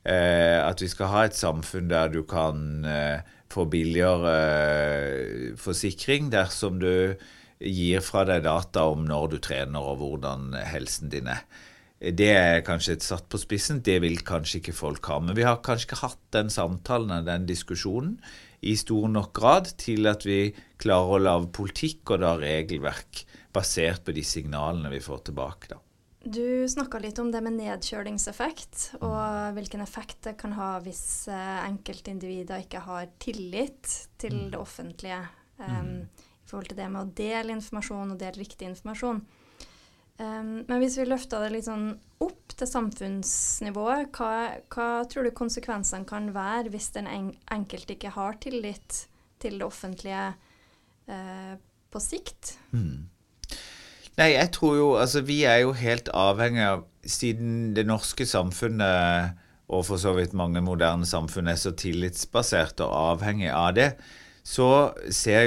eh, 0.08 0.60
At 0.60 0.84
vi 0.84 0.90
skal 0.92 1.12
ha 1.14 1.26
et 1.28 1.38
samfunn 1.38 1.92
der 1.92 2.12
du 2.14 2.24
kan 2.30 2.86
eh, 2.88 3.20
få 3.54 3.68
billigere 3.70 4.34
eh, 4.34 5.54
forsikring 5.60 6.32
dersom 6.34 6.80
du 6.82 7.16
gir 7.64 8.02
fra 8.04 8.26
deg 8.28 8.44
data 8.44 8.88
om 8.92 9.06
når 9.08 9.36
du 9.36 9.38
trener 9.44 9.86
og 9.94 10.02
hvordan 10.02 10.52
helsen 10.68 11.12
din 11.14 11.30
er. 11.32 11.46
Det 12.04 12.32
er 12.36 12.66
kanskje 12.68 12.98
et 12.98 13.06
satt 13.06 13.30
på 13.32 13.40
spissen, 13.40 13.80
det 13.86 14.02
vil 14.04 14.18
kanskje 14.28 14.60
ikke 14.60 14.76
folk 14.76 15.08
ha. 15.08 15.22
Men 15.24 15.38
vi 15.38 15.46
har 15.48 15.62
kanskje 15.64 15.88
ikke 15.88 16.02
hatt 16.02 16.20
den 16.36 16.52
samtalen 16.52 17.24
den 17.24 17.46
diskusjonen 17.48 18.18
i 18.64 18.76
stor 18.80 19.08
nok 19.12 19.32
grad 19.36 19.72
til 19.82 20.08
at 20.10 20.26
vi 20.28 20.54
klarer 20.82 21.16
å 21.16 21.24
lage 21.24 21.52
politikk 21.56 22.16
og 22.16 22.24
da 22.24 22.36
regelverk 22.40 23.26
basert 23.54 24.06
på 24.06 24.16
de 24.16 24.24
signalene 24.26 24.92
vi 24.94 25.02
får 25.04 25.26
tilbake. 25.30 25.74
da. 25.74 25.80
Du 26.24 26.64
snakka 26.70 27.02
litt 27.04 27.20
om 27.20 27.34
det 27.34 27.42
med 27.44 27.58
nedkjølingseffekt, 27.58 28.94
og 29.04 29.58
hvilken 29.58 29.84
effekt 29.84 30.22
det 30.24 30.38
kan 30.40 30.54
ha 30.56 30.78
hvis 30.86 31.28
uh, 31.28 31.66
enkeltindivider 31.66 32.64
ikke 32.64 32.84
har 32.86 33.10
tillit 33.20 33.90
til 34.22 34.38
mm. 34.46 34.52
det 34.54 34.62
offentlige 34.62 35.20
um, 35.60 36.06
i 36.08 36.48
forhold 36.48 36.72
til 36.72 36.80
det 36.80 36.88
med 36.94 37.02
å 37.02 37.12
dele 37.18 37.58
informasjon 37.58 38.16
og 38.16 38.22
dele 38.22 38.40
riktig 38.40 38.70
informasjon. 38.72 39.20
Um, 40.22 40.54
men 40.70 40.80
hvis 40.80 40.96
vi 41.02 41.10
løfter 41.10 41.44
det 41.44 41.58
litt 41.58 41.68
sånn 41.68 41.90
opp 42.24 42.43
til 42.60 42.70
samfunnsnivået, 42.70 44.12
hva, 44.16 44.60
hva 44.74 44.88
tror 45.10 45.28
du 45.28 45.34
konsekvensene 45.36 46.08
kan 46.10 46.32
være 46.36 46.72
hvis 46.74 46.92
den 46.96 47.10
enkelte 47.12 47.98
ikke 47.98 48.14
har 48.16 48.40
tillit 48.44 49.06
til 49.44 49.60
det 49.60 49.68
offentlige 49.68 50.30
eh, 51.12 51.54
på 51.92 52.02
sikt? 52.04 52.56
Mm. 52.72 53.10
Nei, 54.18 54.34
jeg 54.36 54.52
tror 54.54 54.76
jo 54.78 54.90
Altså, 55.02 55.24
vi 55.26 55.44
er 55.50 55.64
jo 55.64 55.74
helt 55.74 56.10
avhengig 56.14 56.66
av 56.66 56.84
Siden 57.04 57.74
det 57.76 57.84
norske 57.84 58.24
samfunnet, 58.24 59.34
og 59.68 59.82
for 59.84 60.00
så 60.00 60.14
vidt 60.16 60.32
mange 60.32 60.62
moderne 60.64 61.04
samfunn, 61.04 61.50
er 61.52 61.58
så 61.60 61.74
tillitsbasert 61.76 62.80
og 62.80 62.94
avhengig 62.96 63.50
av 63.52 63.74
det, 63.76 63.90
så, 64.44 64.94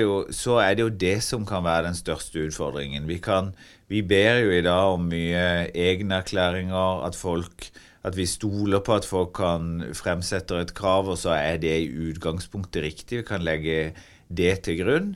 jo, 0.00 0.18
så 0.32 0.58
er 0.60 0.74
det 0.76 0.84
jo 0.84 0.92
det 0.92 1.22
som 1.24 1.46
kan 1.48 1.64
være 1.64 1.86
den 1.88 1.96
største 1.96 2.44
utfordringen. 2.44 3.08
Vi, 3.08 3.16
kan, 3.24 3.54
vi 3.88 4.02
ber 4.02 4.40
jo 4.42 4.54
i 4.54 4.64
dag 4.66 4.94
om 4.96 5.06
mye 5.10 5.44
egenerklæringer, 5.70 7.04
at 7.06 7.18
folk 7.18 7.70
at 8.06 8.14
vi 8.14 8.26
stoler 8.28 8.82
på 8.86 8.94
at 8.94 9.06
folk 9.06 9.32
kan 9.34 9.80
fremsette 9.96 10.60
et 10.62 10.72
krav, 10.78 11.08
og 11.10 11.18
så 11.18 11.34
er 11.34 11.58
det 11.58 11.74
i 11.74 11.90
utgangspunktet 12.10 12.84
riktig. 12.84 13.18
Vi 13.18 13.26
kan 13.26 13.42
legge 13.42 13.96
det 14.30 14.52
til 14.66 14.78
grunn. 14.78 15.08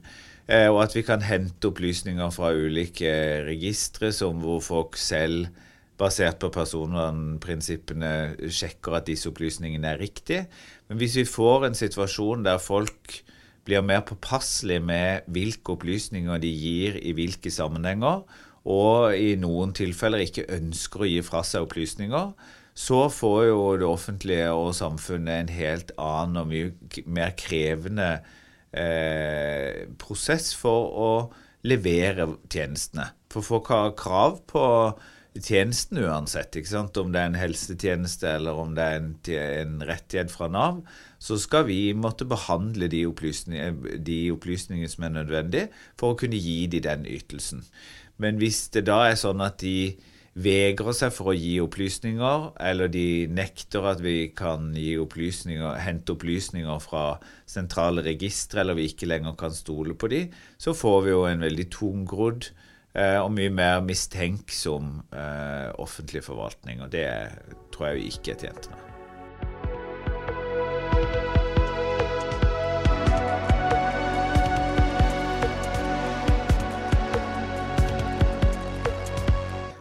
Eh, 0.50 0.66
og 0.66 0.82
at 0.82 0.96
vi 0.96 1.04
kan 1.06 1.22
hente 1.22 1.70
opplysninger 1.70 2.32
fra 2.34 2.50
ulike 2.50 3.12
registre 3.46 4.10
som 4.14 4.42
hvor 4.42 4.58
folk 4.64 4.98
selv, 4.98 5.52
basert 6.00 6.38
på 6.40 6.48
personvernprinsippene, 6.48 8.48
sjekker 8.48 8.96
at 8.96 9.06
disse 9.06 9.28
opplysningene 9.28 9.92
er 9.92 10.00
riktige. 10.00 10.46
Men 10.88 10.98
hvis 10.98 11.18
vi 11.20 11.26
får 11.28 11.68
en 11.68 11.76
situasjon 11.76 12.46
der 12.46 12.56
folk 12.58 13.20
blir 13.68 13.84
mer 13.84 14.00
påpasselige 14.08 14.80
med 14.80 15.28
hvilke 15.28 15.76
opplysninger 15.76 16.40
de 16.40 16.48
gir 16.48 16.96
i 17.04 17.12
hvilke 17.14 17.52
sammenhenger, 17.52 18.24
og 18.68 19.16
i 19.16 19.36
noen 19.40 19.72
tilfeller 19.76 20.24
ikke 20.26 20.48
ønsker 20.52 21.04
å 21.04 21.08
gi 21.08 21.20
fra 21.24 21.44
seg 21.46 21.64
opplysninger, 21.64 22.32
så 22.76 23.00
får 23.12 23.40
jo 23.48 23.62
det 23.80 23.88
offentlige 23.88 24.50
og 24.56 24.74
samfunnet 24.76 25.34
en 25.34 25.54
helt 25.54 25.94
annen 26.00 26.42
og 26.42 26.50
mye 26.52 27.04
mer 27.10 27.34
krevende 27.38 28.10
eh, 28.72 29.86
prosess 30.00 30.52
for 30.56 30.90
å 30.90 31.12
levere 31.66 32.28
tjenestene. 32.48 33.10
For 33.32 33.44
folk 33.44 33.72
har 33.72 33.96
krav 33.98 34.40
på 34.48 34.64
tjenesten 35.38 36.00
uansett. 36.02 36.56
ikke 36.56 36.70
sant? 36.70 36.96
Om 36.96 37.12
det 37.12 37.20
er 37.20 37.30
en 37.30 37.38
helsetjeneste 37.38 38.28
eller 38.38 38.58
om 38.58 38.74
det 38.74 38.86
er 38.86 38.98
en, 38.98 39.12
en 39.36 39.76
rettighet 39.86 40.32
fra 40.32 40.48
Nav, 40.50 40.80
så 41.22 41.38
skal 41.38 41.66
vi 41.68 41.92
måtte 41.94 42.26
behandle 42.28 42.88
de, 42.90 43.04
opplysninger, 43.06 43.98
de 43.98 44.20
opplysningene 44.34 44.90
som 44.90 45.06
er 45.06 45.16
nødvendige 45.20 45.70
for 46.00 46.14
å 46.14 46.20
kunne 46.20 46.40
gi 46.40 46.64
de 46.72 46.82
den 46.84 47.06
ytelsen. 47.08 47.62
Men 48.20 48.40
hvis 48.40 48.68
det 48.74 48.84
da 48.88 49.02
er 49.08 49.18
sånn 49.18 49.40
at 49.44 49.60
de 49.62 49.96
vegrer 50.40 50.94
seg 50.94 51.12
for 51.14 51.32
å 51.32 51.36
gi 51.36 51.56
opplysninger, 51.62 52.50
eller 52.70 52.90
de 52.92 53.26
nekter 53.32 53.86
at 53.90 54.02
vi 54.04 54.30
kan 54.36 54.70
opplysninger, 55.02 55.80
hente 55.82 56.14
opplysninger 56.14 56.82
fra 56.84 57.04
sentrale 57.48 58.04
registre, 58.06 58.62
eller 58.62 58.78
vi 58.78 58.90
ikke 58.92 59.10
lenger 59.10 59.36
kan 59.40 59.54
stole 59.56 59.96
på 59.98 60.10
de, 60.12 60.26
så 60.60 60.76
får 60.76 61.00
vi 61.06 61.14
jo 61.16 61.24
en 61.28 61.42
veldig 61.46 61.66
tungrodd 61.74 62.52
eh, 62.94 63.18
og 63.18 63.32
mye 63.36 63.50
mer 63.54 63.82
mistenksom 63.86 65.00
eh, 65.10 65.72
offentlig 65.82 66.22
forvaltning. 66.28 66.84
Og 66.86 66.94
det 66.94 67.08
tror 67.74 67.90
jeg 67.90 68.00
vi 68.00 68.14
ikke 68.14 68.36
er 68.36 68.46
tjent 68.46 68.70
med. 68.70 68.89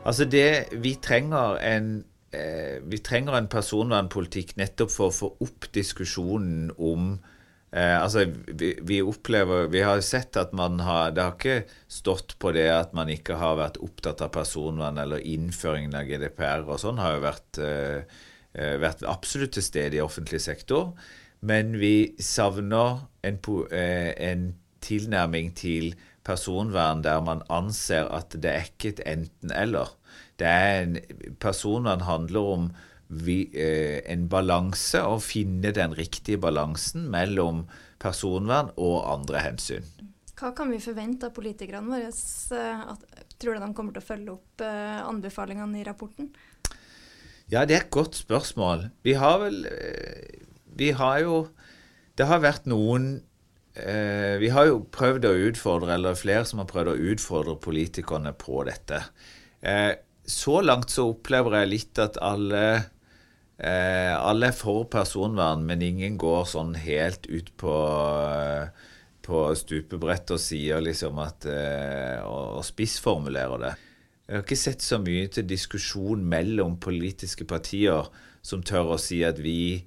Altså 0.09 0.25
det, 0.25 0.73
Vi 0.81 0.95
trenger 1.03 1.59
en 1.61 1.89
eh, 2.33 2.79
vi 2.89 2.97
trenger 3.05 3.37
en 3.37 3.49
personvernpolitikk 3.51 4.55
nettopp 4.57 4.93
for 4.93 5.09
å 5.09 5.15
få 5.15 5.29
opp 5.45 5.67
diskusjonen 5.75 6.71
om 6.77 7.11
eh, 7.73 7.95
altså 7.97 8.25
vi, 8.47 8.71
vi, 8.81 8.99
opplever 9.05 9.69
Vi 9.73 9.83
har 9.85 10.01
sett 10.05 10.37
at 10.41 10.55
man 10.57 10.81
har 10.85 11.13
Det 11.13 11.25
har 11.25 11.37
ikke 11.37 11.59
stått 11.99 12.37
på 12.41 12.53
det 12.57 12.67
at 12.73 12.95
man 12.97 13.11
ikke 13.13 13.37
har 13.41 13.59
vært 13.61 13.79
opptatt 13.85 14.23
av 14.25 14.33
personvern, 14.33 14.97
eller 14.97 15.25
innføringen 15.25 15.97
av 15.97 16.09
GDPR 16.09 16.65
og 16.65 16.81
sånn 16.81 17.01
har 17.01 17.17
jo 17.17 17.23
vært, 17.27 17.61
eh, 17.65 18.21
eh, 18.57 18.75
vært 18.81 19.05
absolutt 19.09 19.57
til 19.57 19.65
stede 19.65 19.99
i 19.99 20.05
offentlig 20.05 20.41
sektor. 20.41 20.93
Men 21.41 21.77
vi 21.79 22.15
savner 22.19 23.05
en, 23.23 23.39
eh, 23.71 24.13
en 24.31 24.53
tilnærming 24.81 25.53
til 25.55 25.93
personvern 26.29 27.01
der 27.05 27.23
man 27.25 27.41
anser 27.49 28.07
at 28.13 28.37
det 28.37 28.53
er 28.53 28.69
ikke 28.69 28.93
et 28.93 29.01
enten-eller. 29.09 29.95
Er 30.39 30.85
en, 30.85 30.95
Personvern 31.41 32.05
handler 32.07 32.53
om 32.53 32.69
vi, 33.09 33.49
eh, 33.57 33.99
en 34.05 34.27
balanse, 34.29 35.01
å 35.01 35.17
finne 35.19 35.73
den 35.75 35.95
riktige 35.97 36.39
balansen 36.39 37.09
mellom 37.11 37.65
personvern 37.99 38.69
og 38.77 39.01
andre 39.09 39.41
hensyn. 39.43 39.87
Hva 40.39 40.53
kan 40.55 40.69
vi 40.71 40.79
forvente 40.79 41.27
av 41.27 41.35
politikerne 41.35 41.89
våre? 41.89 42.11
At, 42.93 43.01
tror 43.41 43.57
du 43.57 43.63
de 43.65 43.71
kommer 43.75 43.95
til 43.95 44.03
å 44.03 44.07
følge 44.07 44.35
opp 44.37 44.63
eh, 44.63 44.99
anbefalingene 45.03 45.81
i 45.81 45.87
rapporten? 45.87 46.29
Ja, 47.49 47.65
det 47.65 47.75
er 47.75 47.83
et 47.83 47.91
godt 47.91 48.15
spørsmål. 48.19 48.87
Vi 49.03 49.17
har 49.19 49.39
vel 49.41 49.65
eh, 49.67 50.45
Vi 50.79 50.91
har 50.95 51.19
jo 51.25 51.47
Det 52.15 52.27
har 52.29 52.43
vært 52.43 52.67
noen 52.69 53.09
eh, 53.17 53.28
vi 54.41 54.49
har 54.51 54.67
jo 54.67 54.81
prøvd 54.91 55.25
å 55.29 55.35
utfordre, 55.49 55.93
eller 55.95 56.17
flere 56.19 56.45
som 56.47 56.61
har 56.61 56.69
prøvd 56.69 56.91
å 56.91 57.11
utfordre 57.13 57.55
politikerne 57.63 58.33
på 58.37 58.63
dette. 58.67 59.03
Eh, 59.61 59.93
så 60.29 60.61
langt 60.61 60.93
så 60.93 61.09
opplever 61.09 61.59
jeg 61.59 61.71
litt 61.71 61.99
at 62.01 62.19
alle 62.23 62.63
eh, 63.57 64.13
alle 64.15 64.51
er 64.51 64.55
for 64.55 64.85
personvern, 64.91 65.65
men 65.67 65.83
ingen 65.83 66.17
går 66.21 66.47
sånn 66.51 66.75
helt 66.79 67.27
ut 67.27 67.51
på, 67.59 67.75
på 69.25 69.43
stupebrettet 69.59 70.35
og 70.37 70.43
sier 70.43 70.83
liksom 70.85 71.19
at 71.23 71.47
eh, 71.49 72.19
og 72.23 72.63
spissformulerer 72.67 73.65
det. 73.65 73.75
Jeg 74.29 74.37
har 74.37 74.45
ikke 74.45 74.61
sett 74.61 74.85
så 74.85 74.99
mye 75.01 75.29
til 75.33 75.47
diskusjon 75.49 76.21
mellom 76.21 76.77
politiske 76.81 77.47
partier 77.49 78.11
som 78.45 78.61
tør 78.61 78.93
å 78.93 79.01
si 79.01 79.23
at 79.25 79.41
vi 79.41 79.81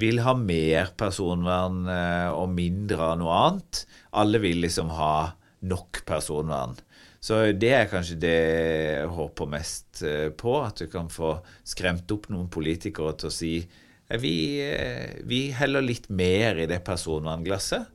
vil 0.00 0.20
ha 0.24 0.34
mer 0.38 0.92
personvern 0.98 1.86
eh, 1.90 2.28
og 2.34 2.52
mindre 2.54 3.12
av 3.12 3.20
noe 3.20 3.38
annet. 3.46 3.82
Alle 4.16 4.40
vil 4.42 4.62
liksom 4.64 4.92
ha 4.96 5.32
nok 5.66 6.02
personvern. 6.08 6.76
Så 7.26 7.40
det 7.58 7.72
er 7.74 7.88
kanskje 7.90 8.18
det 8.22 8.36
jeg 8.36 9.08
håper 9.16 9.50
mest 9.50 10.02
eh, 10.06 10.28
på. 10.30 10.58
At 10.62 10.82
du 10.82 10.90
kan 10.92 11.10
få 11.12 11.36
skremt 11.66 12.10
opp 12.14 12.28
noen 12.32 12.50
politikere 12.52 13.16
til 13.18 13.30
å 13.30 13.34
si 13.34 13.54
eh, 13.62 14.20
vi, 14.22 14.36
vi 15.26 15.42
heller 15.56 15.84
litt 15.84 16.10
mer 16.12 16.60
i 16.62 16.68
det 16.70 16.82
personvernglasset. 16.86 17.92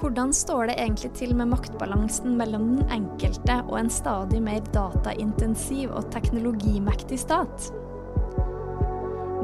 Hvordan 0.00 0.30
står 0.32 0.70
det 0.70 0.78
egentlig 0.80 1.10
til 1.18 1.34
med 1.36 1.50
maktbalansen 1.50 2.32
mellom 2.38 2.70
den 2.78 2.92
enkelte 2.94 3.58
og 3.66 3.74
en 3.82 3.90
stadig 3.92 4.40
mer 4.40 4.64
dataintensiv 4.72 5.92
og 5.92 6.08
teknologimektig 6.14 7.18
stat? 7.20 7.66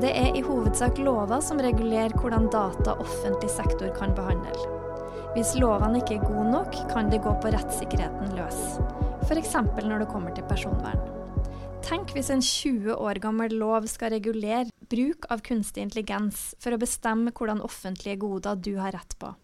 Det 0.01 0.14
er 0.16 0.33
i 0.33 0.45
hovedsak 0.47 0.97
lover 1.05 1.45
som 1.45 1.61
regulerer 1.61 2.16
hvordan 2.16 2.49
data 2.53 2.97
offentlig 3.05 3.53
sektor 3.53 3.92
kan 4.01 4.16
behandle. 4.16 4.73
Hvis 5.37 5.53
lovene 5.61 6.01
ikke 6.01 6.16
er 6.23 6.25
gode 6.25 6.49
nok, 6.49 6.81
kan 6.88 7.12
det 7.12 7.21
gå 7.21 7.37
på 7.37 7.53
rettssikkerheten 7.53 8.33
løs. 8.40 8.61
F.eks. 9.29 9.55
når 9.61 10.07
det 10.07 10.11
kommer 10.12 10.33
til 10.33 10.49
personvern. 10.49 11.05
Tenk 11.85 12.16
hvis 12.16 12.33
en 12.33 12.40
20 12.40 12.97
år 12.97 13.21
gammel 13.21 13.61
lov 13.61 13.92
skal 13.92 14.16
regulere 14.16 14.73
bruk 14.88 15.29
av 15.29 15.45
kunstig 15.45 15.85
intelligens 15.85 16.55
for 16.57 16.73
å 16.73 16.81
bestemme 16.81 17.37
hvordan 17.37 17.61
offentlige 17.61 18.25
goder 18.25 18.57
du 18.57 18.79
har 18.81 18.97
rett 18.97 19.21
på. 19.21 19.37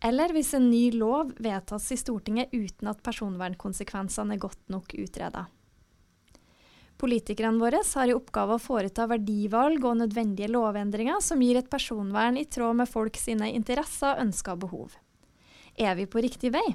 Eller 0.00 0.32
hvis 0.32 0.54
en 0.56 0.70
ny 0.70 0.90
lov 0.96 1.34
vedtas 1.36 1.90
i 1.92 1.98
Stortinget 2.00 2.54
uten 2.56 2.88
at 2.88 3.02
personvernkonsekvensene 3.04 4.36
er 4.36 4.40
godt 4.40 4.62
nok 4.72 4.94
utreda. 4.96 5.44
Politikerne 7.00 7.60
våre 7.60 7.80
har 7.84 8.10
i 8.10 8.16
oppgave 8.16 8.56
å 8.56 8.60
foreta 8.60 9.06
verdivalg 9.08 9.84
og 9.88 10.00
nødvendige 10.02 10.50
lovendringer 10.52 11.20
som 11.24 11.40
gir 11.40 11.56
et 11.60 11.70
personvern 11.72 12.36
i 12.36 12.44
tråd 12.44 12.76
med 12.76 12.88
folk 12.88 13.16
sine 13.16 13.48
interesser, 13.56 14.20
ønsker 14.20 14.56
og 14.56 14.64
behov. 14.66 14.96
Er 15.80 15.96
vi 15.96 16.04
på 16.04 16.20
riktig 16.20 16.52
vei? 16.52 16.66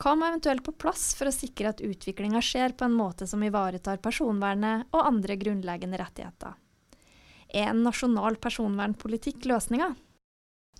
Hva 0.00 0.14
må 0.16 0.26
eventuelt 0.26 0.64
på 0.66 0.72
plass 0.72 1.12
for 1.14 1.28
å 1.28 1.34
sikre 1.34 1.70
at 1.70 1.82
utviklinga 1.84 2.40
skjer 2.42 2.72
på 2.76 2.88
en 2.88 2.96
måte 2.96 3.28
som 3.30 3.44
ivaretar 3.44 4.00
personvernet 4.04 4.88
og 4.92 5.04
andre 5.04 5.36
grunnleggende 5.40 6.00
rettigheter? 6.00 6.56
Er 7.52 7.70
en 7.70 7.84
nasjonal 7.84 8.40
personvernpolitikk 8.42 9.44
løsninga? 9.46 9.92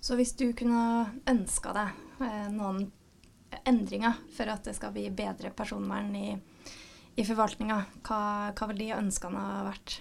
Så 0.05 0.13
hvis 0.19 0.35
du 0.37 0.51
kunne 0.53 1.07
ønska 1.25 1.71
deg 1.73 2.21
eh, 2.21 2.49
noen 2.53 2.83
endringer 3.65 4.19
for 4.35 4.51
at 4.53 4.67
det 4.67 4.75
skal 4.77 4.93
bli 4.93 5.07
bedre 5.09 5.49
personvern 5.55 6.11
i, 6.13 6.35
i 7.17 7.25
forvaltninga, 7.25 7.79
hva, 8.05 8.19
hva 8.53 8.67
vil 8.69 8.83
de 8.83 8.91
ønskene 8.99 9.41
ha 9.41 9.63
vært? 9.65 9.95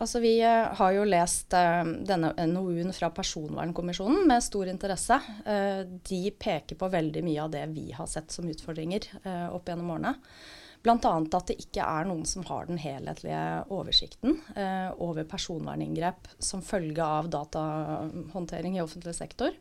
Altså, 0.00 0.22
vi 0.22 0.36
eh, 0.46 0.68
har 0.78 0.92
jo 0.94 1.08
lest 1.08 1.52
uh, 1.58 1.82
denne 2.06 2.30
NOU-en 2.52 2.94
fra 2.96 3.10
Personvernkommisjonen 3.12 4.22
med 4.30 4.46
stor 4.46 4.70
interesse. 4.70 5.18
Uh, 5.42 5.82
de 6.06 6.22
peker 6.30 6.78
på 6.78 6.88
veldig 6.94 7.24
mye 7.26 7.42
av 7.42 7.50
det 7.52 7.66
vi 7.74 7.90
har 7.96 8.08
sett 8.08 8.30
som 8.32 8.48
utfordringer 8.48 9.10
uh, 9.26 9.50
opp 9.50 9.68
gjennom 9.68 9.90
årene. 9.96 10.14
Bl.a. 10.82 10.96
at 10.96 11.50
det 11.50 11.58
ikke 11.60 11.84
er 11.84 12.06
noen 12.08 12.24
som 12.28 12.44
har 12.48 12.68
den 12.70 12.80
helhetlige 12.80 13.42
oversikten 13.68 14.38
eh, 14.56 14.88
over 14.96 15.26
personverninngrep 15.28 16.30
som 16.38 16.64
følge 16.64 17.04
av 17.04 17.28
datahåndtering 17.32 18.78
i 18.78 18.84
offentlig 18.84 19.14
sektor. 19.18 19.52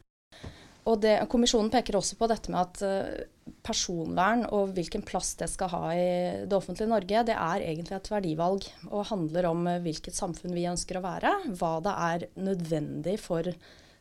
Og 0.88 1.02
det, 1.04 1.18
Kommisjonen 1.30 1.70
peker 1.74 1.98
også 2.00 2.16
på 2.18 2.30
dette 2.32 2.52
med 2.54 2.62
at 2.62 2.82
eh, 2.88 3.52
personvern 3.66 4.46
og 4.56 4.72
hvilken 4.78 5.04
plass 5.06 5.34
det 5.42 5.50
skal 5.52 5.72
ha 5.74 5.84
i 5.94 6.10
det 6.48 6.56
offentlige 6.56 6.90
Norge, 6.90 7.26
det 7.28 7.36
er 7.36 7.66
egentlig 7.66 7.98
et 7.98 8.12
verdivalg 8.14 8.68
og 8.90 9.08
handler 9.12 9.50
om 9.52 9.68
eh, 9.70 9.82
hvilket 9.84 10.18
samfunn 10.18 10.56
vi 10.56 10.68
ønsker 10.72 11.00
å 11.00 11.06
være. 11.06 11.34
Hva 11.60 11.74
det 11.86 11.96
er 12.10 12.28
nødvendig 12.40 13.18
for 13.22 13.52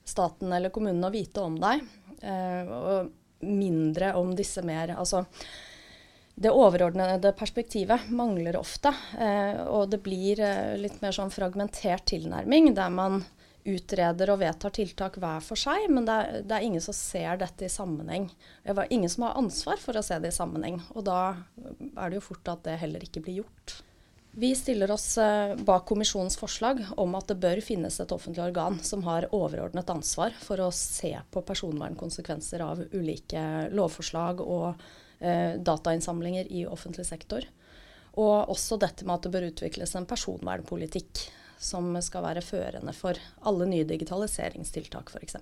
staten 0.09 0.55
eller 0.55 0.73
kommunen 0.73 1.05
å 1.05 1.13
vite 1.13 1.45
om 1.45 1.59
deg. 1.61 1.83
Eh, 2.23 2.71
og 2.79 3.43
mindre 3.45 4.15
om 4.19 4.33
disse 4.35 4.65
mer 4.67 4.97
altså 4.99 5.23
det 6.39 6.53
overordnede 6.55 7.33
perspektivet 7.35 8.11
mangler 8.15 8.57
ofte. 8.61 8.93
Eh, 9.19 9.59
og 9.67 9.91
det 9.91 9.99
blir 10.05 10.39
eh, 10.45 10.77
litt 10.79 11.01
mer 11.03 11.15
sånn 11.15 11.33
fragmentert 11.35 12.07
tilnærming, 12.13 12.71
der 12.79 12.93
man 12.95 13.25
utreder 13.69 14.31
og 14.33 14.39
vedtar 14.41 14.73
tiltak 14.73 15.19
hver 15.21 15.43
for 15.45 15.59
seg, 15.59 15.89
men 15.93 16.07
det 16.07 16.15
er, 16.15 16.39
det 16.47 16.55
er, 16.57 16.65
ingen 16.65 16.85
som 16.85 16.95
ser 16.97 17.41
dette 17.41 17.67
i 17.67 17.73
sammenheng. 17.73 18.29
Det 18.63 18.73
er 18.73 18.95
ingen 18.95 19.11
som 19.13 19.27
har 19.27 19.41
ansvar 19.41 19.83
for 19.83 19.99
å 19.99 20.05
se 20.05 20.17
det 20.23 20.31
i 20.31 20.39
sammenheng. 20.39 20.79
Og 20.95 21.05
da 21.09 21.19
er 21.59 22.09
det 22.09 22.21
jo 22.21 22.29
fort 22.31 22.55
at 22.55 22.65
det 22.69 22.79
heller 22.85 23.05
ikke 23.05 23.25
blir 23.27 23.43
gjort. 23.43 23.81
Vi 24.39 24.53
stiller 24.55 24.93
oss 24.95 25.09
eh, 25.19 25.57
bak 25.67 25.89
kommisjonens 25.91 26.39
forslag 26.39 26.85
om 27.03 27.19
at 27.19 27.33
det 27.33 27.41
bør 27.43 27.59
finnes 27.65 27.99
et 27.99 28.15
offentlig 28.15 28.45
organ 28.47 28.79
som 28.87 29.03
har 29.09 29.27
overordnet 29.35 29.91
ansvar 29.91 30.37
for 30.39 30.63
å 30.63 30.71
se 30.71 31.17
på 31.35 31.43
personvernkonsekvenser 31.51 32.63
av 32.63 32.87
ulike 32.95 33.43
lovforslag 33.75 34.45
og 34.47 34.89
datainnsamlinger 35.19 36.47
i 36.55 36.67
offentlig 36.67 37.07
sektor. 37.09 37.43
Og 38.19 38.51
også 38.53 38.79
dette 38.79 39.07
med 39.07 39.19
at 39.19 39.27
det 39.27 39.33
bør 39.35 39.49
utvikles 39.49 39.95
en 39.99 40.07
personvernpolitikk 40.07 41.25
som 41.59 41.91
skal 42.03 42.25
være 42.27 42.45
førende 42.45 42.95
for 42.95 43.19
alle 43.47 43.67
nye 43.67 43.87
digitaliseringstiltak 43.89 45.11
f.eks. 45.11 45.37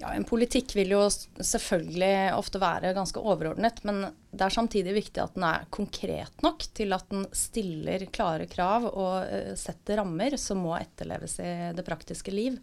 Ja, 0.00 0.14
En 0.14 0.24
politikk 0.24 0.72
vil 0.78 0.94
jo 0.94 1.02
selvfølgelig 1.10 2.32
ofte 2.32 2.60
være 2.62 2.94
ganske 2.96 3.20
overordnet, 3.20 3.82
men 3.84 4.06
det 4.30 4.46
er 4.46 4.54
samtidig 4.54 4.94
viktig 4.96 5.20
at 5.20 5.34
den 5.36 5.44
er 5.44 5.66
konkret 5.74 6.44
nok 6.46 6.64
til 6.76 6.96
at 6.96 7.10
den 7.12 7.26
stiller 7.36 8.06
klare 8.08 8.46
krav 8.48 8.86
og 8.90 9.28
uh, 9.28 9.52
setter 9.60 10.00
rammer 10.00 10.38
som 10.40 10.62
må 10.64 10.72
etterleves 10.78 11.36
i 11.44 11.52
det 11.76 11.84
praktiske 11.84 12.32
liv. 12.32 12.56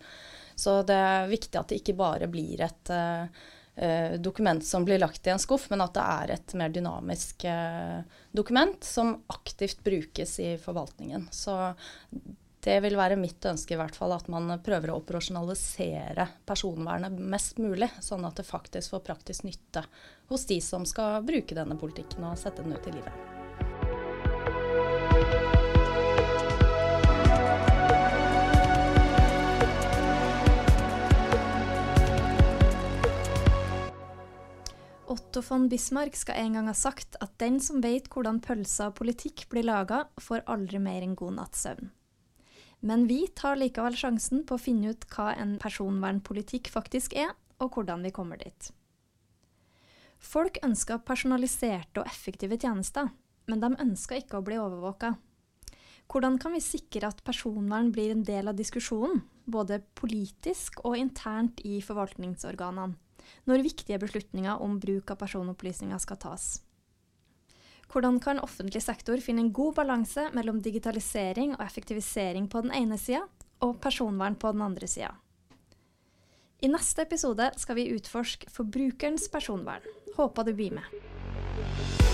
Så 0.58 0.80
det 0.88 0.98
er 0.98 1.30
viktig 1.30 1.60
at 1.60 1.70
det 1.70 1.84
ikke 1.84 2.00
bare 2.00 2.32
blir 2.32 2.64
et 2.66 2.90
uh, 2.90 3.28
eh, 3.28 3.46
dokument 4.18 4.66
som 4.66 4.86
blir 4.86 5.00
lagt 5.00 5.28
i 5.28 5.30
en 5.30 5.42
skuff, 5.42 5.68
men 5.70 5.84
at 5.86 5.94
det 5.94 6.04
er 6.04 6.34
et 6.38 6.58
mer 6.58 6.74
dynamisk 6.74 7.46
eh, 7.46 8.02
dokument 8.32 8.84
som 8.84 9.14
aktivt 9.34 9.84
brukes 9.86 10.40
i 10.42 10.56
forvaltningen. 10.58 11.28
Så 11.32 11.54
det 12.68 12.80
vil 12.84 12.98
være 13.00 13.20
mitt 13.20 13.46
ønske 13.46 13.76
i 13.76 13.80
hvert 13.80 13.96
fall, 13.96 14.16
at 14.16 14.28
man 14.34 14.50
prøver 14.66 14.92
å 14.92 14.98
operasjonalisere 15.00 16.28
personvernet 16.50 17.16
mest 17.16 17.62
mulig, 17.62 17.92
sånn 18.04 18.26
at 18.28 18.42
det 18.42 18.50
faktisk 18.50 18.96
får 18.96 19.06
praktisk 19.14 19.48
nytte 19.48 19.86
hos 20.28 20.50
de 20.50 20.60
som 20.64 20.86
skal 20.90 21.22
bruke 21.28 21.56
denne 21.56 21.80
politikken 21.80 22.28
og 22.28 22.40
sette 22.42 22.66
den 22.66 22.76
ut 22.76 22.90
i 22.90 22.98
livet. 22.98 23.37
Otto 35.08 35.42
von 35.42 35.70
Bismarck 35.72 36.18
skal 36.20 36.36
en 36.36 36.58
gang 36.58 36.66
ha 36.68 36.74
sagt 36.76 37.16
at 37.24 37.38
den 37.40 37.62
som 37.64 37.80
vet 37.84 38.10
hvordan 38.12 38.42
pølser 38.44 38.90
og 38.92 38.98
politikk 39.00 39.46
blir 39.52 39.64
laga, 39.64 40.02
får 40.20 40.44
aldri 40.52 40.82
mer 40.84 41.06
en 41.06 41.16
god 41.16 41.38
natts 41.38 41.64
søvn. 41.64 41.94
Men 42.84 43.06
vi 43.08 43.22
tar 43.32 43.56
likevel 43.58 43.96
sjansen 43.98 44.44
på 44.46 44.58
å 44.58 44.62
finne 44.62 44.92
ut 44.92 45.08
hva 45.14 45.32
en 45.40 45.56
personvernpolitikk 45.64 46.68
faktisk 46.74 47.16
er, 47.16 47.32
og 47.64 47.74
hvordan 47.74 48.04
vi 48.04 48.12
kommer 48.14 48.38
dit. 48.42 48.70
Folk 50.20 50.60
ønsker 50.66 51.02
personaliserte 51.08 52.04
og 52.04 52.12
effektive 52.12 52.60
tjenester, 52.60 53.08
men 53.48 53.64
de 53.64 53.72
ønsker 53.80 54.20
ikke 54.20 54.42
å 54.42 54.46
bli 54.46 54.60
overvåka. 54.60 55.16
Hvordan 56.12 56.38
kan 56.40 56.54
vi 56.56 56.64
sikre 56.64 57.08
at 57.10 57.24
personvern 57.24 57.94
blir 57.96 58.12
en 58.12 58.28
del 58.28 58.52
av 58.52 58.60
diskusjonen, 58.60 59.24
både 59.48 59.82
politisk 59.96 60.84
og 60.84 61.00
internt 61.00 61.64
i 61.64 61.80
forvaltningsorganene? 61.84 63.07
Når 63.50 63.66
viktige 63.66 64.00
beslutninger 64.02 64.64
om 64.64 64.80
bruk 64.80 65.12
av 65.14 65.20
personopplysninger 65.22 66.02
skal 66.04 66.20
tas. 66.22 66.48
Hvordan 67.88 68.20
kan 68.20 68.42
offentlig 68.44 68.82
sektor 68.84 69.20
finne 69.24 69.46
en 69.46 69.54
god 69.56 69.78
balanse 69.80 70.28
mellom 70.36 70.60
digitalisering 70.62 71.56
og 71.56 71.64
effektivisering 71.64 72.50
på 72.52 72.66
den 72.66 72.76
ene 72.76 73.00
sida, 73.00 73.24
og 73.64 73.80
personvern 73.82 74.36
på 74.36 74.52
den 74.54 74.62
andre 74.62 74.90
sida? 74.92 75.14
I 76.62 76.70
neste 76.74 77.06
episode 77.06 77.52
skal 77.62 77.78
vi 77.78 77.92
utforske 77.94 78.50
forbrukerens 78.50 79.30
personvern. 79.30 79.86
Håper 80.18 80.44
du 80.44 80.56
blir 80.58 80.74
med. 80.80 82.07